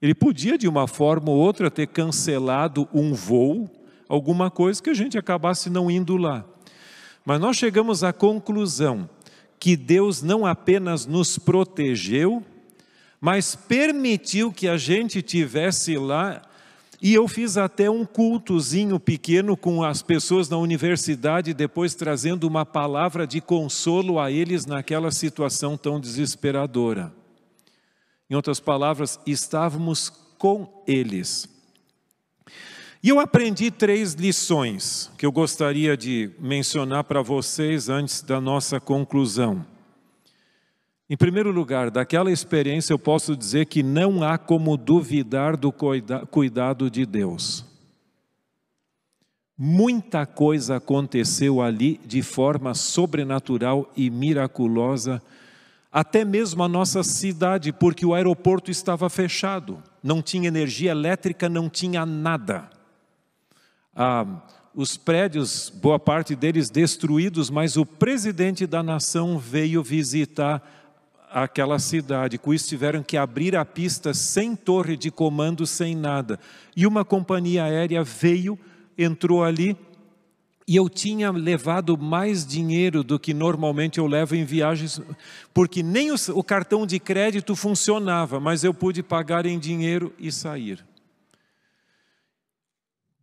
Ele 0.00 0.14
podia, 0.14 0.56
de 0.56 0.68
uma 0.68 0.86
forma 0.86 1.30
ou 1.30 1.36
outra, 1.36 1.70
ter 1.70 1.88
cancelado 1.88 2.88
um 2.94 3.12
voo, 3.12 3.68
alguma 4.08 4.50
coisa 4.50 4.82
que 4.82 4.90
a 4.90 4.94
gente 4.94 5.18
acabasse 5.18 5.68
não 5.68 5.90
indo 5.90 6.16
lá. 6.16 6.44
Mas 7.24 7.40
nós 7.40 7.56
chegamos 7.56 8.02
à 8.02 8.12
conclusão 8.12 9.10
que 9.58 9.76
Deus 9.76 10.22
não 10.22 10.46
apenas 10.46 11.06
nos 11.06 11.38
protegeu, 11.38 12.44
mas 13.20 13.54
permitiu 13.54 14.52
que 14.52 14.68
a 14.68 14.76
gente 14.76 15.20
tivesse 15.22 15.96
lá 15.96 16.42
e 17.00 17.14
eu 17.14 17.28
fiz 17.28 17.56
até 17.56 17.88
um 17.88 18.04
cultozinho 18.04 18.98
pequeno 18.98 19.56
com 19.56 19.84
as 19.84 20.02
pessoas 20.02 20.48
na 20.48 20.56
universidade, 20.56 21.54
depois 21.54 21.94
trazendo 21.94 22.44
uma 22.44 22.66
palavra 22.66 23.24
de 23.24 23.40
consolo 23.40 24.18
a 24.18 24.32
eles 24.32 24.66
naquela 24.66 25.12
situação 25.12 25.76
tão 25.76 26.00
desesperadora. 26.00 27.12
Em 28.28 28.34
outras 28.34 28.58
palavras, 28.58 29.18
estávamos 29.24 30.10
com 30.36 30.82
eles. 30.88 31.48
E 33.00 33.10
eu 33.10 33.20
aprendi 33.20 33.70
três 33.70 34.14
lições 34.14 35.08
que 35.16 35.24
eu 35.24 35.30
gostaria 35.30 35.96
de 35.96 36.30
mencionar 36.40 37.04
para 37.04 37.22
vocês 37.22 37.88
antes 37.88 38.22
da 38.22 38.40
nossa 38.40 38.80
conclusão. 38.80 39.64
Em 41.08 41.16
primeiro 41.16 41.52
lugar, 41.52 41.92
daquela 41.92 42.30
experiência 42.30 42.92
eu 42.92 42.98
posso 42.98 43.36
dizer 43.36 43.66
que 43.66 43.84
não 43.84 44.22
há 44.22 44.36
como 44.36 44.76
duvidar 44.76 45.56
do 45.56 45.72
cuidado 46.30 46.90
de 46.90 47.06
Deus. 47.06 47.64
Muita 49.56 50.26
coisa 50.26 50.76
aconteceu 50.76 51.62
ali 51.62 52.00
de 52.04 52.20
forma 52.20 52.74
sobrenatural 52.74 53.90
e 53.96 54.10
miraculosa, 54.10 55.22
até 55.90 56.24
mesmo 56.24 56.64
a 56.64 56.68
nossa 56.68 57.02
cidade, 57.02 57.72
porque 57.72 58.04
o 58.04 58.12
aeroporto 58.12 58.70
estava 58.70 59.08
fechado, 59.08 59.82
não 60.02 60.20
tinha 60.20 60.48
energia 60.48 60.90
elétrica, 60.90 61.48
não 61.48 61.70
tinha 61.70 62.04
nada. 62.04 62.68
Ah, 64.00 64.24
os 64.72 64.96
prédios, 64.96 65.72
boa 65.74 65.98
parte 65.98 66.36
deles 66.36 66.70
destruídos, 66.70 67.50
mas 67.50 67.76
o 67.76 67.84
presidente 67.84 68.64
da 68.64 68.80
nação 68.80 69.36
veio 69.36 69.82
visitar 69.82 70.62
aquela 71.28 71.80
cidade. 71.80 72.38
Com 72.38 72.54
isso, 72.54 72.68
tiveram 72.68 73.02
que 73.02 73.16
abrir 73.16 73.56
a 73.56 73.64
pista 73.64 74.14
sem 74.14 74.54
torre 74.54 74.96
de 74.96 75.10
comando, 75.10 75.66
sem 75.66 75.96
nada. 75.96 76.38
E 76.76 76.86
uma 76.86 77.04
companhia 77.04 77.64
aérea 77.64 78.04
veio, 78.04 78.56
entrou 78.96 79.42
ali, 79.42 79.76
e 80.64 80.76
eu 80.76 80.88
tinha 80.88 81.32
levado 81.32 81.98
mais 81.98 82.46
dinheiro 82.46 83.02
do 83.02 83.18
que 83.18 83.34
normalmente 83.34 83.98
eu 83.98 84.06
levo 84.06 84.36
em 84.36 84.44
viagens, 84.44 85.02
porque 85.52 85.82
nem 85.82 86.12
o, 86.12 86.16
o 86.36 86.44
cartão 86.44 86.86
de 86.86 87.00
crédito 87.00 87.56
funcionava, 87.56 88.38
mas 88.38 88.62
eu 88.62 88.72
pude 88.72 89.02
pagar 89.02 89.44
em 89.44 89.58
dinheiro 89.58 90.14
e 90.20 90.30
sair. 90.30 90.86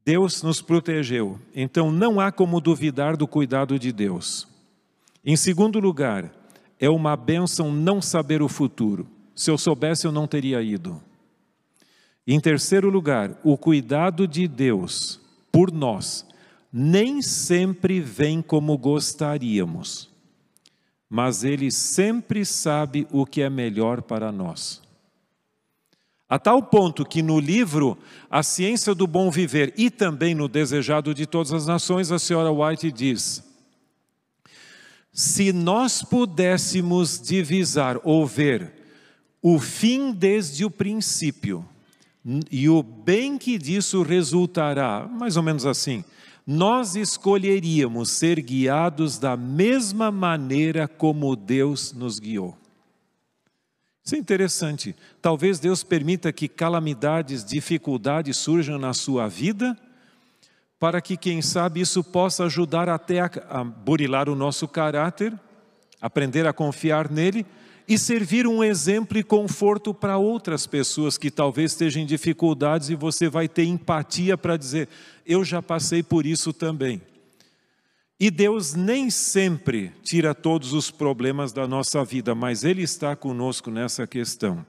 Deus 0.06 0.44
nos 0.44 0.62
protegeu, 0.62 1.40
então 1.56 1.92
não 1.92 2.20
há 2.20 2.32
como 2.32 2.62
duvidar 2.62 3.18
do 3.18 3.28
cuidado 3.28 3.80
de 3.80 3.92
Deus. 3.92 4.48
Em 5.26 5.36
segundo 5.36 5.80
lugar, 5.80 6.32
é 6.80 6.88
uma 6.88 7.16
bênção 7.16 7.72
não 7.72 8.00
saber 8.00 8.44
o 8.44 8.48
futuro. 8.48 9.08
Se 9.34 9.50
eu 9.50 9.58
soubesse, 9.58 10.06
eu 10.06 10.12
não 10.12 10.28
teria 10.28 10.62
ido. 10.62 11.02
Em 12.28 12.40
terceiro 12.40 12.88
lugar, 12.90 13.36
o 13.44 13.58
cuidado 13.58 14.28
de 14.28 14.48
Deus 14.48 15.20
por 15.52 15.72
nós 15.72 16.24
nem 16.72 17.22
sempre 17.22 18.00
vem 18.00 18.44
como 18.44 18.78
gostaríamos, 18.78 20.10
mas 21.10 21.44
Ele 21.44 21.72
sempre 21.72 22.46
sabe 22.46 23.08
o 23.12 23.26
que 23.26 23.42
é 23.42 23.50
melhor 23.50 24.04
para 24.04 24.32
nós. 24.32 24.85
A 26.28 26.40
tal 26.40 26.62
ponto 26.62 27.06
que 27.06 27.22
no 27.22 27.40
livro 27.40 27.98
A 28.30 28.42
Ciência 28.42 28.96
do 28.96 29.06
Bom 29.06 29.30
Viver 29.30 29.74
e 29.78 29.92
também 29.92 30.34
no 30.34 30.48
Desejado 30.48 31.14
de 31.14 31.28
Todas 31.28 31.54
as 31.54 31.68
Nações, 31.68 32.12
a 32.12 32.18
senhora 32.18 32.52
White 32.52 32.92
diz: 32.92 33.44
se 35.14 35.54
nós 35.54 36.02
pudéssemos 36.02 37.22
divisar 37.22 38.00
ou 38.04 38.26
ver 38.26 38.74
o 39.42 39.60
fim 39.60 40.12
desde 40.12 40.66
o 40.66 40.72
princípio 40.72 41.64
e 42.52 42.68
o 42.68 42.82
bem 42.82 43.38
que 43.38 43.60
disso 43.60 44.02
resultará, 44.02 45.08
mais 45.08 45.38
ou 45.38 45.44
menos 45.44 45.66
assim, 45.66 46.04
nós 46.46 46.96
escolheríamos 46.96 48.10
ser 48.10 48.42
guiados 48.42 49.20
da 49.20 49.38
mesma 49.38 50.12
maneira 50.12 50.88
como 50.88 51.36
Deus 51.36 51.94
nos 51.94 52.20
guiou. 52.20 52.58
Isso 54.06 54.14
é 54.14 54.20
interessante. 54.20 54.96
Talvez 55.20 55.58
Deus 55.58 55.84
permita 55.84 56.32
que 56.32 56.48
calamidades, 56.48 57.44
dificuldades 57.44 58.38
surjam 58.38 58.78
na 58.78 58.94
sua 58.94 59.28
vida 59.28 59.76
para 60.80 61.02
que, 61.02 61.18
quem 61.18 61.42
sabe, 61.42 61.82
isso 61.82 62.04
possa 62.04 62.46
ajudar 62.46 62.88
até 62.88 63.22
a, 63.22 63.32
a 63.50 63.64
burilar 63.64 64.30
o 64.30 64.36
nosso 64.36 64.68
caráter, 64.68 65.34
aprender 66.00 66.46
a 66.46 66.54
confiar 66.54 67.10
nele 67.10 67.44
e 67.88 67.98
servir 67.98 68.46
um 68.46 68.64
exemplo 68.64 69.18
e 69.18 69.24
conforto 69.24 69.92
para 69.92 70.18
outras 70.18 70.68
pessoas 70.68 71.18
que 71.18 71.32
talvez 71.32 71.72
estejam 71.72 72.04
em 72.04 72.06
dificuldades 72.06 72.92
e 72.92 72.96
você 72.96 73.28
vai 73.28 73.48
ter 73.48 73.64
empatia 73.64 74.38
para 74.38 74.56
dizer: 74.56 74.88
eu 75.26 75.44
já 75.44 75.64
passei 75.64 76.04
por 76.04 76.28
isso 76.28 76.54
também. 76.54 77.02
E 78.20 78.32
Deus 78.32 78.74
nem 78.74 79.10
sempre 79.10 79.92
tira 80.02 80.34
todos 80.34 80.72
os 80.72 80.90
problemas 80.90 81.52
da 81.52 81.68
nossa 81.68 82.04
vida, 82.06 82.34
mas 82.34 82.64
Ele 82.64 82.82
está 82.82 83.16
conosco 83.16 83.70
nessa 83.70 84.08
questão. 84.08 84.66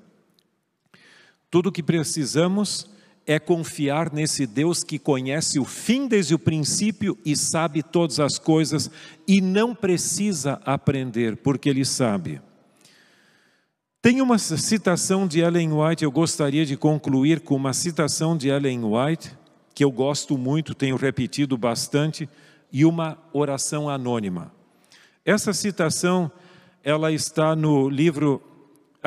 Tudo 1.49 1.69
o 1.69 1.73
que 1.73 1.83
precisamos 1.83 2.91
é 3.25 3.39
confiar 3.39 4.13
nesse 4.13 4.47
Deus 4.47 4.83
que 4.83 4.99
conhece 4.99 5.59
o 5.59 5.65
fim 5.65 6.07
desde 6.07 6.35
o 6.35 6.39
princípio 6.39 7.17
e 7.25 7.37
sabe 7.37 7.83
todas 7.83 8.21
as 8.21 8.39
coisas 8.39 8.91
e 9.27 9.41
não 9.41 9.75
precisa 9.75 10.61
aprender, 10.65 11.37
porque 11.37 11.69
ele 11.69 11.85
sabe. 11.85 12.41
Tem 14.01 14.21
uma 14.21 14.39
citação 14.39 15.27
de 15.27 15.41
Ellen 15.41 15.73
White, 15.73 16.05
eu 16.05 16.11
gostaria 16.13 16.65
de 16.65 16.77
concluir 16.77 17.41
com 17.41 17.57
uma 17.57 17.73
citação 17.73 18.37
de 18.37 18.49
Ellen 18.49 18.85
White, 18.85 19.37
que 19.75 19.83
eu 19.83 19.91
gosto 19.91 20.39
muito, 20.39 20.75
tenho 20.75 20.95
repetido 20.97 21.59
bastante, 21.59 22.29
e 22.73 22.85
uma 22.85 23.19
oração 23.33 23.89
anônima. 23.89 24.53
Essa 25.25 25.53
citação, 25.53 26.31
ela 26.83 27.13
está 27.13 27.57
no 27.57 27.89
livro 27.89 28.43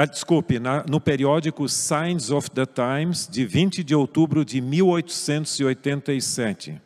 ah, 0.02 0.06
desculpe, 0.06 0.60
na, 0.60 0.86
no 0.89 1.02
periódico 1.02 1.67
Signs 1.67 2.32
of 2.32 2.50
the 2.52 2.65
Times, 2.65 3.28
de 3.28 3.45
20 3.45 3.84
de 3.84 3.93
outubro 3.93 4.45
de 4.45 4.62
1887. 4.62 6.82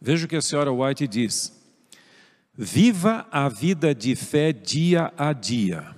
Veja 0.00 0.24
o 0.24 0.28
que 0.28 0.36
a 0.36 0.40
senhora 0.40 0.72
White 0.72 1.06
diz. 1.06 1.52
Viva 2.56 3.26
a 3.30 3.46
vida 3.50 3.94
de 3.94 4.16
fé 4.16 4.54
dia 4.54 5.12
a 5.18 5.34
dia. 5.34 5.94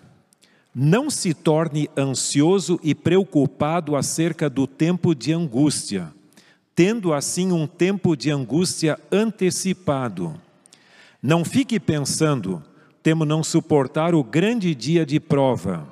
Não 0.74 1.08
se 1.08 1.32
torne 1.32 1.88
ansioso 1.96 2.80
e 2.82 2.92
preocupado 2.92 3.94
acerca 3.94 4.50
do 4.50 4.66
tempo 4.66 5.14
de 5.14 5.32
angústia, 5.32 6.12
tendo 6.74 7.12
assim 7.12 7.52
um 7.52 7.66
tempo 7.66 8.16
de 8.16 8.30
angústia 8.30 8.98
antecipado. 9.10 10.34
Não 11.22 11.44
fique 11.44 11.78
pensando, 11.78 12.62
temo 13.02 13.24
não 13.24 13.42
suportar 13.44 14.14
o 14.14 14.24
grande 14.24 14.74
dia 14.74 15.04
de 15.04 15.20
prova. 15.20 15.86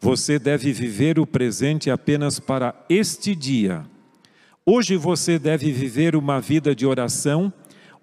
Você 0.00 0.38
deve 0.38 0.72
viver 0.72 1.18
o 1.18 1.26
presente 1.26 1.90
apenas 1.90 2.38
para 2.38 2.74
este 2.88 3.34
dia. 3.34 3.84
Hoje 4.66 4.96
você 4.96 5.38
deve 5.38 5.70
viver 5.70 6.16
uma 6.16 6.40
vida 6.40 6.74
de 6.74 6.86
oração. 6.86 7.52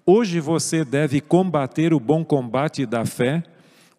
Hoje 0.06 0.40
você 0.40 0.86
deve 0.86 1.22
combater 1.22 1.94
o 1.94 2.00
bom 2.00 2.24
combate 2.24 2.86
da 2.86 3.06
fé. 3.06 3.44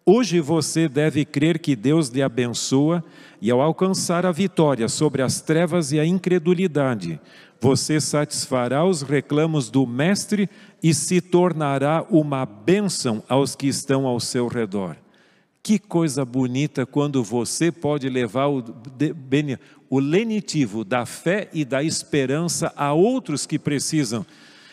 Hoje 0.05 0.41
você 0.41 0.89
deve 0.89 1.23
crer 1.23 1.59
que 1.59 1.77
Deus 1.77 2.09
lhe 2.09 2.21
abençoa 2.21 3.01
e, 3.41 3.49
ao 3.49 3.61
alcançar 3.61 4.25
a 4.25 4.33
vitória 4.33 4.89
sobre 4.89 5.21
as 5.21 5.39
trevas 5.39 5.93
e 5.93 5.99
a 5.99 6.05
incredulidade, 6.05 7.21
você 7.63 8.01
satisfará 8.01 8.83
os 8.83 9.03
reclamos 9.03 9.69
do 9.69 9.87
Mestre 9.87 10.49
e 10.83 10.93
se 10.93 11.21
tornará 11.21 12.05
uma 12.09 12.45
bênção 12.45 13.23
aos 13.29 13.55
que 13.55 13.67
estão 13.67 14.05
ao 14.05 14.19
seu 14.19 14.49
redor. 14.49 14.97
Que 15.63 15.79
coisa 15.79 16.25
bonita 16.25 16.85
quando 16.85 17.23
você 17.23 17.71
pode 17.71 18.09
levar 18.09 18.47
o, 18.47 18.61
o 19.89 19.97
lenitivo 19.97 20.83
da 20.83 21.05
fé 21.05 21.47
e 21.53 21.63
da 21.63 21.81
esperança 21.81 22.73
a 22.75 22.91
outros 22.91 23.45
que 23.45 23.57
precisam. 23.57 24.25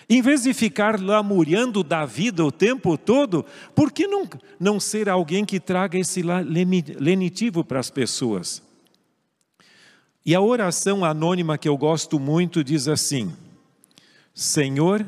Em 0.08 0.20
vez 0.20 0.42
de 0.42 0.52
ficar 0.52 1.00
lamuriando 1.00 1.84
da 1.84 2.04
vida 2.04 2.44
o 2.44 2.50
tempo 2.50 2.98
todo, 2.98 3.46
por 3.72 3.92
que 3.92 4.08
não, 4.08 4.28
não 4.58 4.80
ser 4.80 5.08
alguém 5.08 5.44
que 5.44 5.60
traga 5.60 5.96
esse 5.96 6.22
lenitivo 6.98 7.62
para 7.62 7.78
as 7.78 7.88
pessoas? 7.88 8.68
E 10.24 10.34
a 10.34 10.40
oração 10.40 11.04
anônima 11.04 11.56
que 11.56 11.68
eu 11.68 11.76
gosto 11.76 12.18
muito 12.18 12.62
diz 12.62 12.88
assim: 12.88 13.32
Senhor, 14.34 15.04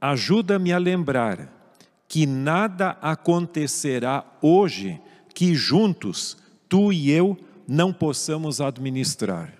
ajuda-me 0.00 0.72
a 0.72 0.78
lembrar 0.78 1.50
que 2.08 2.26
nada 2.26 2.90
acontecerá 3.00 4.24
hoje 4.42 5.00
que 5.34 5.54
juntos, 5.54 6.36
tu 6.68 6.92
e 6.92 7.10
eu, 7.10 7.38
não 7.66 7.92
possamos 7.92 8.60
administrar. 8.60 9.52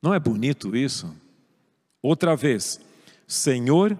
Não 0.00 0.14
é 0.14 0.18
bonito 0.18 0.74
isso? 0.74 1.14
Outra 2.02 2.34
vez, 2.34 2.80
Senhor, 3.26 3.98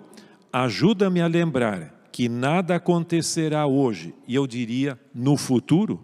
ajuda-me 0.52 1.20
a 1.20 1.26
lembrar 1.26 2.08
que 2.10 2.28
nada 2.28 2.76
acontecerá 2.76 3.66
hoje, 3.66 4.14
e 4.26 4.34
eu 4.34 4.46
diria 4.46 4.98
no 5.14 5.36
futuro, 5.36 6.02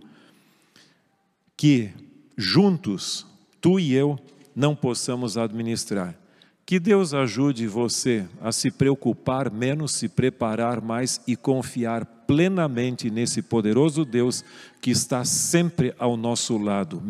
que 1.56 1.90
juntos, 2.36 3.26
tu 3.61 3.78
e 3.78 3.94
eu, 3.94 4.18
não 4.54 4.74
possamos 4.74 5.36
administrar. 5.36 6.14
Que 6.66 6.78
Deus 6.78 7.14
ajude 7.14 7.66
você 7.66 8.26
a 8.42 8.52
se 8.52 8.70
preocupar 8.70 9.50
menos, 9.50 9.92
se 9.92 10.09
preparar 10.09 10.82
mais 10.82 11.20
e 11.26 11.34
confiar 11.34 12.04
plenamente 12.04 13.11
nesse 13.11 13.40
poderoso 13.40 14.04
Deus 14.04 14.44
que 14.82 14.90
está 14.90 15.24
sempre 15.24 15.94
ao 15.98 16.14
nosso 16.14 16.59
lado, 16.59 17.02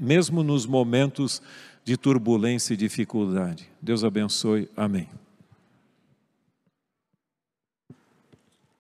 mesmo 0.00 0.42
nos 0.42 0.64
momentos 0.64 1.42
de 1.84 1.96
turbulência 1.96 2.72
e 2.72 2.76
dificuldade. 2.76 3.68
Deus 3.82 4.02
abençoe. 4.02 4.68
Amém. 4.74 5.08